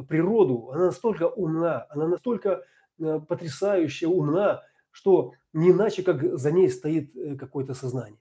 [0.08, 0.70] природу.
[0.72, 2.64] Она настолько умна, она настолько
[2.98, 8.18] потрясающе умна, что не иначе, как за ней стоит какое-то сознание.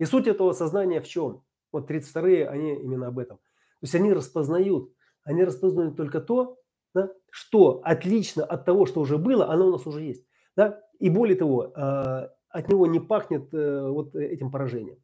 [0.00, 1.42] И суть этого сознания в чем?
[1.72, 3.36] Вот 32-е, они именно об этом.
[3.36, 4.90] То есть они распознают,
[5.24, 6.58] они распознают только то,
[6.94, 10.24] да, что отлично от того, что уже было, оно у нас уже есть.
[10.56, 10.82] Да?
[10.98, 14.96] И более того, э, от него не пахнет э, вот этим поражением.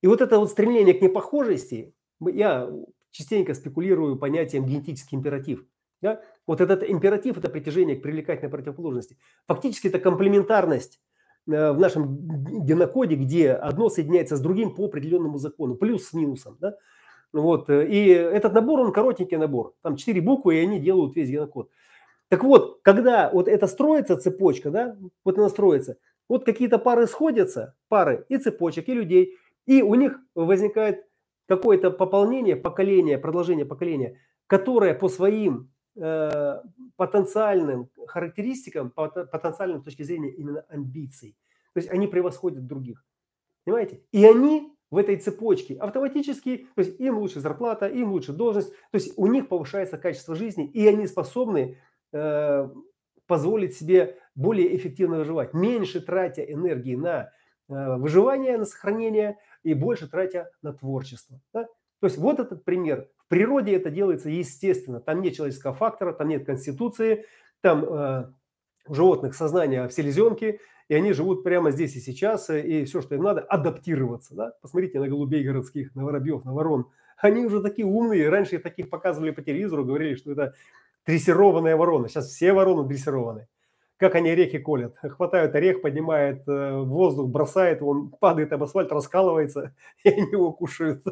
[0.00, 2.72] И вот это вот стремление к непохожести, я
[3.10, 5.66] частенько спекулирую понятием генетический императив.
[6.00, 6.22] Да?
[6.46, 9.18] Вот этот императив– это притяжение к привлекательной противоположности.
[9.46, 10.98] Фактически это комплементарность
[11.46, 16.56] в нашем генокоде, где одно соединяется с другим по определенному закону, плюс с минусом.
[16.60, 16.76] Да?
[17.32, 17.68] Вот.
[17.68, 19.74] Э, и этот набор, он коротенький набор.
[19.82, 21.70] Там четыре буквы, и они делают весь генокод.
[22.28, 25.96] Так вот, когда вот это строится цепочка, да, вот она строится,
[26.28, 31.04] вот какие-то пары сходятся, пары и цепочек, и людей, и у них возникает
[31.46, 40.30] какое-то пополнение поколения, продолжение поколения, которое по своим Э, потенциальным характеристикам, потенциальным с точки зрения
[40.30, 41.36] именно амбиций.
[41.74, 43.04] То есть они превосходят других.
[43.64, 44.02] Понимаете?
[44.10, 48.94] И они в этой цепочке автоматически, то есть им лучше зарплата, им лучше должность, то
[48.94, 51.78] есть у них повышается качество жизни, и они способны
[52.12, 52.68] э,
[53.26, 57.30] позволить себе более эффективно выживать, меньше тратя энергии на
[57.70, 61.40] э, выживание, на сохранение и больше тратя на творчество.
[61.54, 61.68] Да?
[62.02, 64.98] То есть вот этот пример природе это делается естественно.
[64.98, 67.26] Там нет человеческого фактора, там нет конституции,
[67.60, 68.24] там э,
[68.88, 73.14] у животных сознание в селезенке, и они живут прямо здесь и сейчас, и все, что
[73.14, 74.34] им надо, адаптироваться.
[74.34, 74.52] Да?
[74.62, 76.88] Посмотрите на голубей городских, на воробьев, на ворон.
[77.18, 78.28] Они уже такие умные.
[78.28, 80.54] Раньше таких показывали по телевизору, говорили, что это
[81.06, 82.08] дрессированная ворона.
[82.08, 83.46] Сейчас все вороны дрессированные.
[83.96, 84.96] как они орехи колят.
[84.98, 89.72] Хватают орех, поднимает э, воздух, бросает, он падает об асфальт, раскалывается,
[90.02, 91.04] и они его кушают.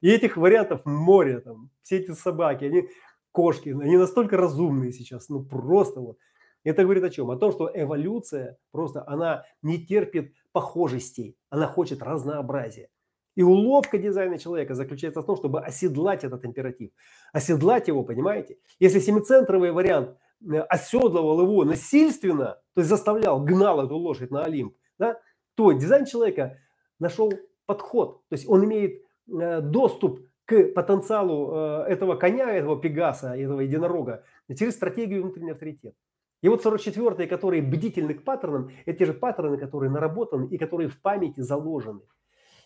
[0.00, 2.88] И этих вариантов море, там, все эти собаки, они
[3.32, 6.18] кошки, они настолько разумные сейчас, ну просто вот.
[6.62, 7.30] Это говорит о чем?
[7.30, 12.88] О том, что эволюция просто, она не терпит похожестей, она хочет разнообразия.
[13.34, 16.90] И уловка дизайна человека заключается в том, чтобы оседлать этот императив.
[17.32, 18.58] Оседлать его, понимаете?
[18.78, 20.16] Если семицентровый вариант–
[20.48, 25.20] Э, оседлывал его насильственно, то есть заставлял, гнал эту лошадь на Олимп, да,
[25.54, 26.58] то дизайн человека
[26.98, 27.32] нашел
[27.66, 28.22] подход.
[28.28, 30.20] То есть он имеет доступ
[30.50, 34.24] к потенциалу э, этого коня, этого пегаса, этого единорога
[34.58, 35.94] через стратегию внутренний авторитет.
[36.42, 40.88] И вот 44-е, которые бдительны к паттернам, это те же паттерны, которые наработаны и которые
[40.88, 42.00] в памяти заложены.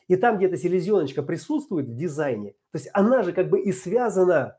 [0.07, 3.73] И там, где эта селезеночка присутствует в дизайне, то есть она же как бы и
[3.73, 4.59] связана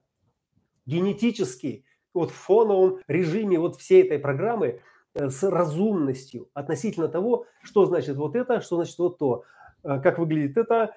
[0.85, 4.81] генетически вот в фоновом режиме вот всей этой программы
[5.13, 10.17] э, с разумностью относительно того, что значит вот это, что значит вот то, э, как
[10.17, 10.95] выглядит это,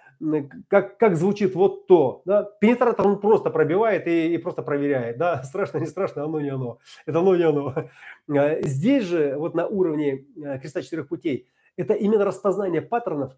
[0.68, 2.22] как, как звучит вот то.
[2.24, 2.44] Да?
[2.60, 5.18] Пенетратор он просто пробивает и, и просто проверяет.
[5.18, 5.42] Да?
[5.44, 6.78] Страшно, не страшно, оно не оно.
[7.06, 7.74] Это оно не оно.
[8.28, 13.36] А здесь же, вот на уровне э, креста четырех путей, это именно распознание паттернов,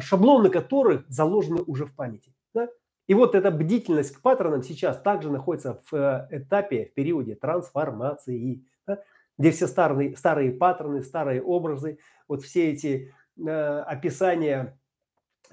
[0.00, 2.32] шаблоны которых заложены уже в памяти.
[2.54, 2.68] Да?
[3.06, 8.64] И вот эта бдительность к паттернам сейчас также находится в э, этапе, в периоде трансформации,
[8.86, 9.00] да,
[9.38, 14.78] где все старые, старые паттерны, старые образы, вот все эти э, описания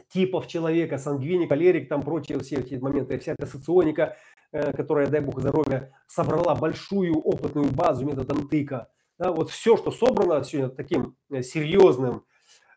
[0.09, 4.17] типов человека, сангвиник, колерик, там прочие все эти моменты, вся эта соционика,
[4.51, 8.89] э, которая, дай бог здоровья, собрала большую опытную базу методом тыка.
[9.19, 12.25] Да, вот все, что собрано сегодня таким э, серьезным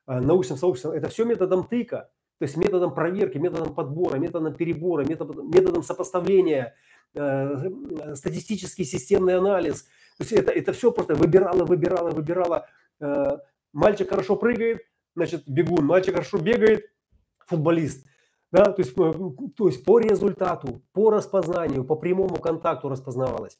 [0.09, 2.11] научным сообществом, это все методом тыка.
[2.39, 6.75] То есть методом проверки, методом подбора, методом перебора, методом, методом сопоставления,
[7.15, 9.85] э, статистический системный анализ.
[10.19, 12.67] То есть это, это все просто выбирало, выбирало, выбирало.
[13.01, 13.39] Э,
[13.73, 14.83] мальчик хорошо прыгает,
[15.17, 15.85] значит, бегун.
[15.85, 16.93] Мальчик хорошо бегает,
[17.47, 18.07] футболист.
[18.53, 18.67] Да?
[18.67, 19.13] То, есть, э,
[19.57, 23.59] то есть по результату, по распознанию, по прямому контакту распознавалось.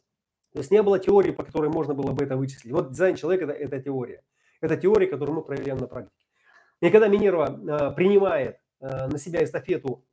[0.53, 2.73] То есть не было теории, по которой можно было бы это вычислить.
[2.73, 4.23] Вот дизайн человека это,– это теория.
[4.61, 6.25] Это теория, которую мы проверяем на практике.
[6.81, 10.05] И когда Минерва э, принимает Э, на себя эстафету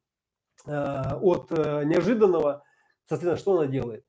[0.65, 2.63] э, от э, неожиданного,
[3.03, 4.05] соответственно, что она делает?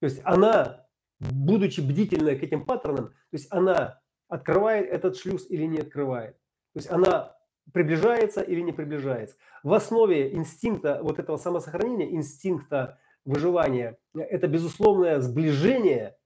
[0.00, 0.86] То есть она,
[1.18, 6.36] будучи бдительной к этим паттернам, то есть она открывает этот шлюз или не открывает.
[6.76, 7.34] То есть она
[7.72, 9.36] приближается или не приближается.
[9.62, 16.18] В основе инстинкта вот этого самосохранения, инстинкта выживания, это безусловное сближение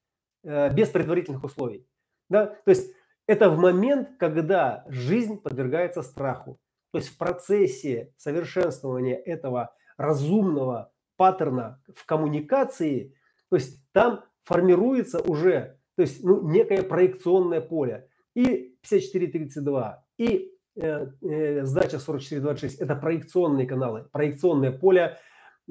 [0.43, 1.87] без предварительных условий.
[2.29, 2.47] Да?
[2.47, 2.93] То есть
[3.29, 6.59] это в момент, когда жизнь подвергается страху.
[6.91, 13.15] То есть в процессе совершенствования этого разумного паттерна в коммуникации,
[13.51, 18.09] то есть там формируется уже то есть, ну, некое проекционное поле.
[18.35, 25.17] И 5432, и э, э, сдача 4426– это проекционные каналы, проекционное поле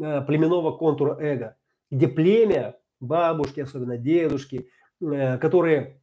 [0.01, 1.55] э, племенного контура эго,
[1.91, 4.69] где племя, бабушки, особенно дедушки,
[5.01, 6.01] э, которые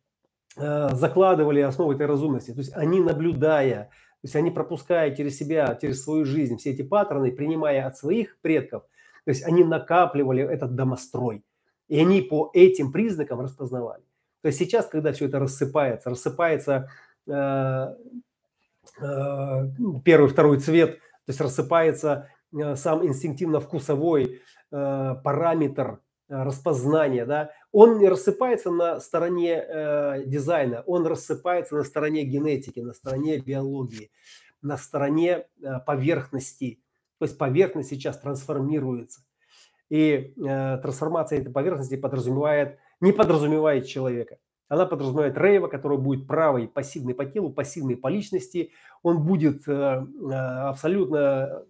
[0.57, 3.91] э, закладывали основу этой разумности, то есть они, наблюдая
[4.23, 8.41] то есть они пропуская через себя, через свою жизнь все эти паттерны, принимая от своих
[8.41, 8.85] предков,
[9.25, 11.45] то есть они накапливали этот домострой.
[11.89, 14.03] И они по этим признакам распознавали.
[14.43, 16.91] То есть сейчас, когда все это рассыпается, рассыпается
[17.27, 17.95] э, э,
[20.05, 24.41] первый, второй цвет, то есть рассыпается э, сам инстинктивно-вкусовой
[24.73, 31.85] э, параметр Э, распознания, да, он не рассыпается на стороне э, дизайна, он рассыпается на
[31.85, 34.11] стороне генетики, на стороне биологии,
[34.61, 36.83] на стороне э, поверхности.
[37.19, 39.21] То есть поверхность сейчас трансформируется.
[39.89, 44.39] И э, трансформация этой поверхности подразумевает, не подразумевает человека.
[44.69, 48.73] Она подразумевает Рейва, который будет правый, пассивный по телу, пассивный по личности.
[49.03, 51.65] Он будет э, э абсолютно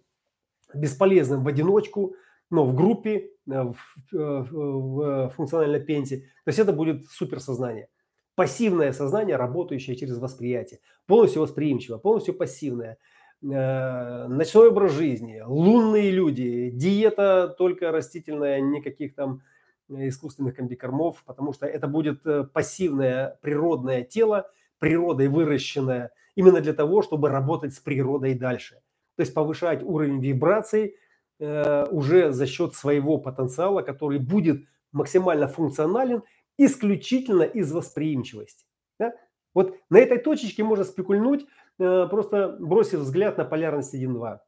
[0.73, 2.15] бесполезным в одиночку,
[2.49, 3.73] но в группе, э,
[4.11, 6.17] в, функциональной пенте.
[6.43, 7.87] То есть это будет суперсознание.
[8.35, 10.79] Пассивное сознание, работающее через восприятие.
[11.05, 12.97] Полностью восприимчивое, полностью пассивное.
[13.39, 19.41] Ночной образ жизни, лунные люди, диета только растительная, никаких там
[19.89, 22.23] искусственных комбикормов, потому что это будет
[22.53, 28.75] пассивное природное тело, природой выращенное, именно для того, чтобы работать с природой дальше.
[29.15, 30.95] То есть повышать уровень вибраций–
[31.39, 36.23] Э, уже за счет своего потенциала, который будет максимально функционален
[36.57, 38.65] исключительно из восприимчивости.
[38.99, 39.13] Да?
[39.53, 41.45] Вот на этой точечке можно спекульнуть,
[41.77, 44.39] э, просто бросив взгляд на полярность 1-2.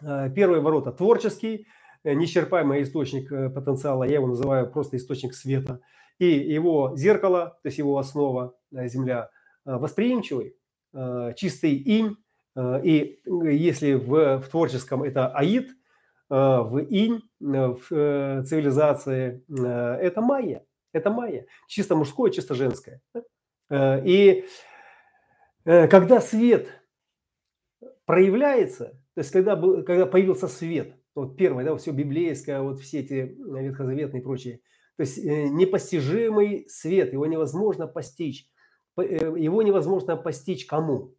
[0.00, 1.66] Э, первые ворота творческий,
[2.04, 5.80] неисчерпаемый источник потенциала, я его называю просто источник света.
[6.18, 9.30] И его зеркало, то есть его основа, Земля,
[9.64, 10.56] восприимчивый,
[11.34, 12.16] чистый инь,
[12.84, 15.70] и если в, в творческом это аид,
[16.28, 17.78] в инь, в
[18.44, 23.00] цивилизации это майя, это майя, чисто мужское, чисто женское.
[23.72, 24.44] И
[25.64, 26.68] когда свет
[28.04, 33.00] проявляется, то есть когда, был, когда появился свет, вот первое, да, все библейское, вот все
[33.00, 34.60] эти э, ветхозаветные и прочие,
[34.96, 38.48] то есть э, непостижимый свет, его невозможно постичь.
[38.96, 39.02] Э,
[39.36, 41.14] его невозможно постичь кому?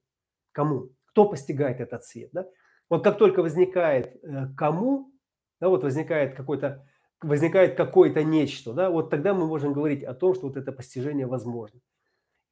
[0.51, 0.89] Кому?
[1.07, 2.29] Кто постигает этот свет?
[2.33, 2.47] Да?
[2.89, 4.21] Вот как только возникает
[4.57, 5.11] кому,
[5.59, 6.85] да, вот возникает какой-то
[7.21, 11.25] возникает какое-то нечто, да, вот тогда мы можем говорить о том, что вот это постижение
[11.25, 11.79] возможно.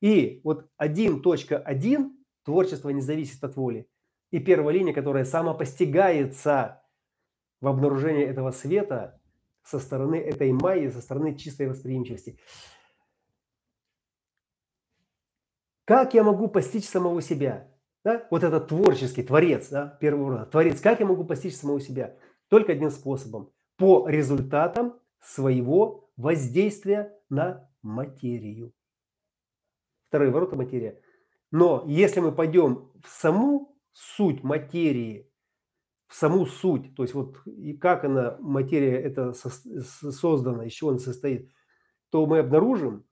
[0.01, 2.11] И вот 1.1
[2.43, 3.87] творчество не зависит от воли.
[4.31, 6.82] И первая линия, которая самопостигается
[7.63, 9.21] в обнаружении этого света
[9.63, 12.37] со стороны этой майи, со стороны чистой восприимчивости.
[15.85, 17.71] Как я могу постичь самого себя?
[18.03, 18.27] Да?
[18.29, 20.81] Вот этот творческий творец, да, первый уровень, творец.
[20.81, 22.17] Как я могу постичь самого себя?
[22.49, 23.49] Только одним способом.
[23.77, 28.73] По результатам своего воздействия на материю.
[30.09, 31.01] Вторые ворота материя.
[31.49, 35.31] Но если мы пойдем в саму суть материи,
[36.13, 41.49] саму суть, то есть вот и как она, материя это создана, из чего она состоит,
[42.11, 43.03] то мы обнаружим,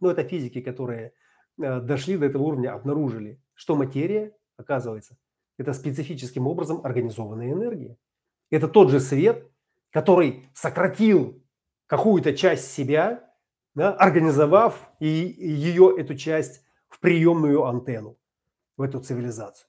[0.00, 1.12] ну это физики, которые
[1.60, 5.18] э, дошли до этого уровня, обнаружили, что материя, оказывается,
[5.58, 7.96] это специфическим образом организованная энергия.
[8.50, 9.50] Это тот же свет,
[9.90, 11.42] который сократил
[11.86, 13.34] какую-то часть себя,
[13.74, 18.16] да, организовав и ее, эту часть, в приемную антенну,
[18.76, 19.68] в эту цивилизацию.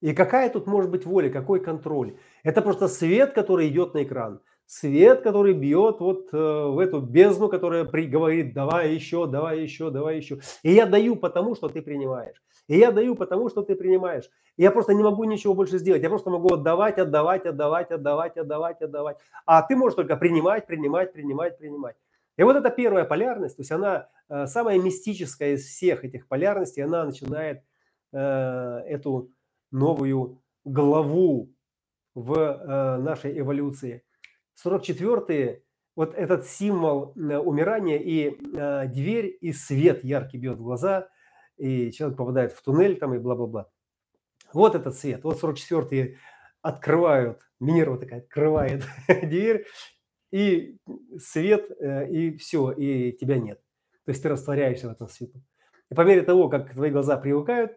[0.00, 2.16] И какая тут может быть воля, какой контроль?
[2.42, 4.40] Это просто свет, который идет на экран.
[4.66, 9.90] Свет, который бьет вот э, в эту бездну, которая при, говорит, давай еще, давай еще,
[9.90, 10.38] давай еще.
[10.62, 12.40] И я даю потому, что ты принимаешь.
[12.68, 14.30] И я даю потому, что ты принимаешь.
[14.56, 16.02] И я просто не могу ничего больше сделать.
[16.02, 19.16] Я просто могу отдавать, отдавать, отдавать, отдавать, отдавать, отдавать.
[19.44, 21.96] А ты можешь только принимать, принимать, принимать, принимать.
[22.36, 26.84] И вот эта первая полярность, то есть она э, самая мистическая из всех этих полярностей,
[26.84, 27.64] она начинает
[28.12, 28.18] э,
[28.86, 29.32] эту
[29.70, 31.54] новую главу
[32.14, 34.04] в э, нашей эволюции.
[34.64, 35.62] 44-е,
[35.96, 41.08] вот этот символ э, умирания и э, дверь, и свет яркий бьет в глаза,
[41.56, 43.70] и человек попадает в туннель там и бла-бла-бла.
[44.52, 45.24] Вот этот свет.
[45.24, 46.18] Вот 44-е
[46.62, 49.66] открывают, Минерва такая открывает дверь,
[50.32, 50.78] и
[51.18, 53.60] свет, и все, и тебя нет.
[54.04, 55.42] То есть ты растворяешься в этом свету.
[55.90, 57.72] И по мере того, как твои глаза привыкают,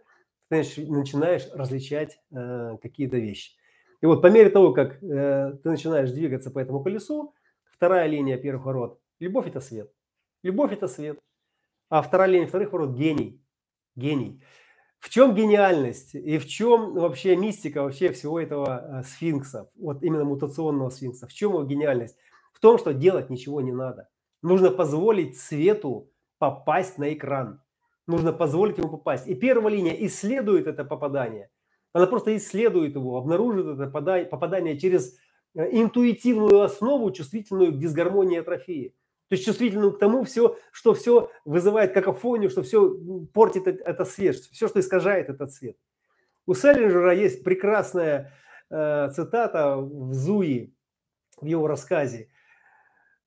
[0.50, 3.54] ты начинаешь различать э, какие-то вещи.
[4.02, 7.34] И вот по мере того, как э, ты начинаешь двигаться по этому колесу,
[7.64, 9.92] вторая линия первых ворот– любовь– это свет.
[10.44, 11.20] Любовь– это свет.
[11.90, 13.42] А вторая линия вторых ворот– гений.
[13.96, 14.44] Гений.
[15.00, 20.26] В чем гениальность и в чем вообще мистика вообще всего этого э, сфинкса, вот именно
[20.26, 21.28] мутационного сфинкса?
[21.28, 22.18] В чем его гениальность?
[22.52, 24.10] В том, что делать ничего не надо.
[24.42, 27.63] Нужно позволить свету попасть на экран
[28.08, 29.28] нужно позволить ему попасть.
[29.28, 31.50] И первая линия исследует это попадание.
[31.94, 35.18] Она просто исследует его, обнаружит это попадание через
[35.56, 38.96] э, интуитивную основу, чувствительную к дисгармонии атрофии.
[39.30, 42.96] То есть чувствительную к тому, все, что все вызывает какофонию, что все
[43.34, 45.78] портит этот свет, все, что искажает этот свет.
[46.46, 48.34] У Селлинджера есть прекрасная
[48.70, 50.74] э, цитата в Зуи,
[51.40, 52.30] в его рассказе.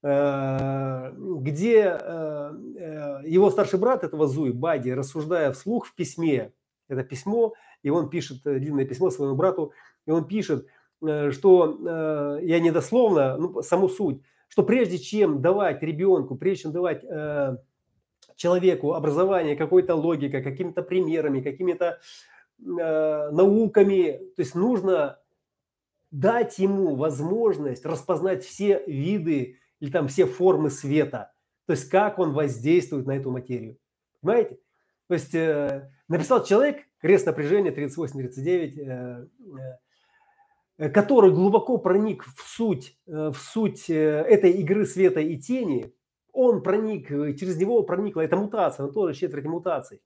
[0.03, 6.53] Э, где э, э, его старший брат этого Зуи, Бади, рассуждая вслух в письме,
[6.89, 9.73] это письмо, и он пишет длинное письмо своему брату,
[10.07, 10.67] и он пишет,
[11.01, 17.03] что я недословно, ну, саму суть, что прежде чем давать ребенку, прежде чем давать
[18.37, 21.99] человеку образование какой-то логикой, какими-то примерами, какими-то
[22.59, 25.19] науками, то есть нужно
[26.11, 31.33] дать ему возможность распознать все виды или там все формы света.
[31.67, 33.79] То есть как он воздействует на эту материю.
[34.21, 34.59] Понимаете?
[35.09, 39.27] То есть э, написал человек, крест напряжения 38-39, э,
[40.79, 45.93] э, который глубоко проник в суть, э, в суть э, этой игры света и тени.
[46.33, 50.03] Он проник, э, через него проникла эта мутация, он тоже четверть мутаций.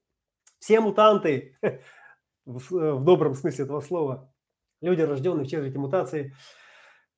[0.58, 1.56] Все мутанты,
[2.44, 4.30] в, в добром смысле этого слова,
[4.80, 6.34] люди, рожденные в четверти мутации,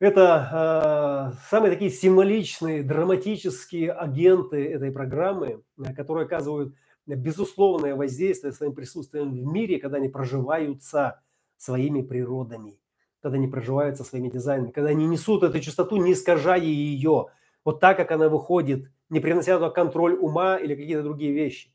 [0.02, 6.74] это э, самые такие символичные, драматические агенты этой программы, э, которые оказывают
[7.06, 11.22] безусловное воздействие своим присутствием в мире, когда они проживаются
[11.56, 12.80] своими природами,
[13.20, 17.28] когда они проживаются своими дизайнами, когда они несут эту частоту, не искажая ее,
[17.64, 21.72] вот так, как она выходит, не принося туда контроль ума или какие-то другие вещи.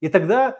[0.00, 0.58] И тогда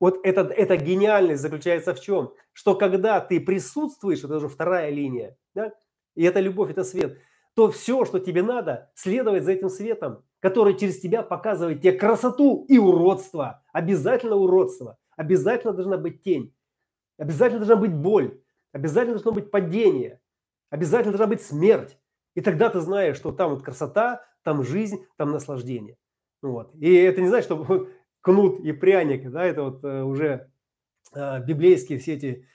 [0.00, 2.32] вот это, эта гениальность заключается в чем?
[2.54, 5.72] Что когда ты присутствуешь, это уже вторая линия, да,
[6.18, 7.16] и это любовь, это свет,
[7.54, 12.66] то все, что тебе надо, следовать за этим светом, который через тебя показывает тебе красоту
[12.68, 13.62] и уродство.
[13.72, 14.98] Обязательно уродство.
[15.16, 16.52] Обязательно должна быть тень.
[17.18, 18.40] Обязательно должна быть боль.
[18.72, 20.20] Обязательно должно быть падение.
[20.70, 21.96] Обязательно должна быть смерть.
[22.34, 25.98] И тогда ты знаешь, что там вот красота, там жизнь, там наслаждение.
[26.42, 26.74] Вот.
[26.74, 27.88] И это не значит, что
[28.22, 30.50] кнут и пряник, да, это вот э, уже
[31.14, 32.48] э, библейские все эти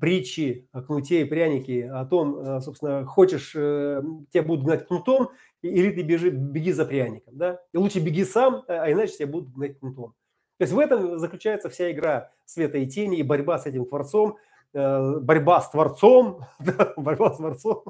[0.00, 5.30] притчи о кнуте и прянике, о том, собственно, хочешь, тебя будут гнать кнутом,
[5.62, 9.52] или ты бежи, беги за пряником, да, и лучше беги сам, а иначе тебя будут
[9.52, 10.14] гнать кнутом.
[10.58, 14.36] То есть в этом заключается вся игра света и тени, и борьба с этим Творцом,
[14.72, 16.44] борьба с Творцом,
[16.96, 17.84] борьба с Творцом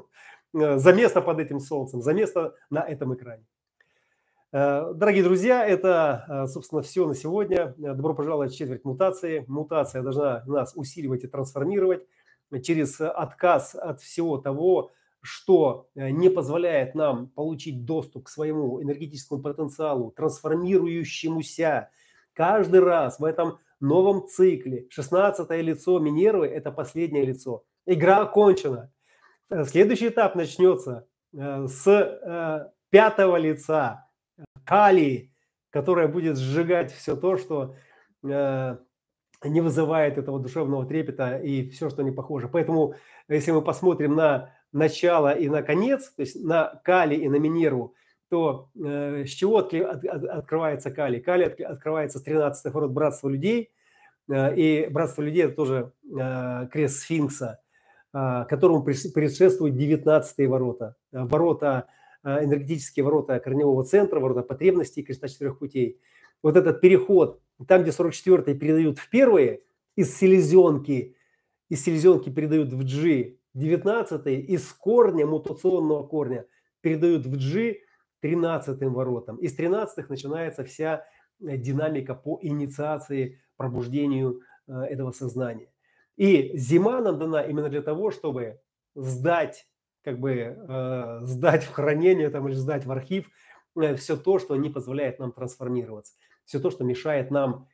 [0.53, 3.45] за место под этим солнцем, за место на этом экране.
[4.53, 7.73] Э, дорогие друзья, это, э, собственно, все на сегодня.
[7.77, 9.45] Э, добро пожаловать в четверть мутации.
[9.47, 12.05] Мутация должна нас усиливать и трансформировать
[12.61, 14.91] через отказ от всего того,
[15.21, 21.89] что не позволяет нам получить доступ к своему энергетическому потенциалу, трансформирующемуся.
[22.33, 27.63] Каждый раз в этом новом цикле 16 лицо Минервы– это последнее лицо.
[27.85, 28.91] Игра окончена.
[29.63, 34.07] Следующий этап начнется с пятого лица–
[34.65, 35.31] калий,
[35.69, 37.75] которая будет сжигать все то, что
[38.23, 38.77] э,
[39.43, 42.47] не вызывает этого душевного трепета и все, что не похоже.
[42.47, 42.95] Поэтому,
[43.27, 47.95] если мы посмотрим на начало и на конец, то есть на Кали и на Минерву,
[48.29, 51.19] то э, с чего от, от, от, открывается Кали?
[51.19, 53.71] Кали от, открывается с 13 ворот Братства людей,
[54.29, 57.59] э, и Братство людей– это тоже э, крест сфинкса,
[58.13, 60.95] э, которому предшествуют 19 ворота.
[61.11, 65.99] Ворота– Э, энергетические ворота корневого центра, ворота потребностей креста четырех путей.
[66.43, 69.61] Вот этот переход, там, где 44 передают в первые,
[69.95, 71.15] из селезенки,
[71.69, 76.45] из селезенки передают в G 19 из корня, мутационного корня,
[76.81, 77.77] передают в G
[78.21, 79.37] 13 воротам.
[79.37, 81.05] Из 13 начинается вся
[81.41, 85.71] э, динамика по инициации, пробуждению э, этого сознания.
[86.17, 88.59] И зима нам дана именно для того, чтобы
[88.95, 89.67] сдать
[90.03, 93.29] как бы э, сдать в хранение там, или сдать в архив
[93.75, 96.13] э, все то, что не позволяет нам трансформироваться,
[96.45, 97.67] все то, что мешает нам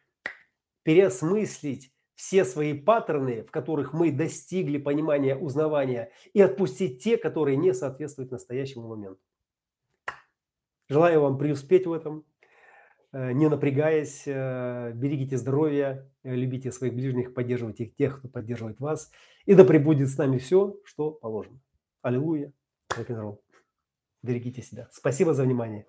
[0.84, 7.74] переосмыслить все свои паттерны, в которых мы достигли понимания, узнавания, и отпустить те, которые не
[7.74, 9.22] соответствуют настоящему моменту.
[10.90, 12.26] Желаю вам преуспеть в этом,
[13.12, 19.12] э, не напрягаясь, э, берегите здоровье, любите своих ближних, поддерживайте тех, кто поддерживает вас,
[19.46, 21.60] и да пребудет с нами все, что положено.
[22.08, 22.54] Аллилуйя.
[22.96, 23.44] Рок-н-ролл.
[24.24, 24.88] Берегите себя.
[24.94, 25.86] Спасибо за внимание.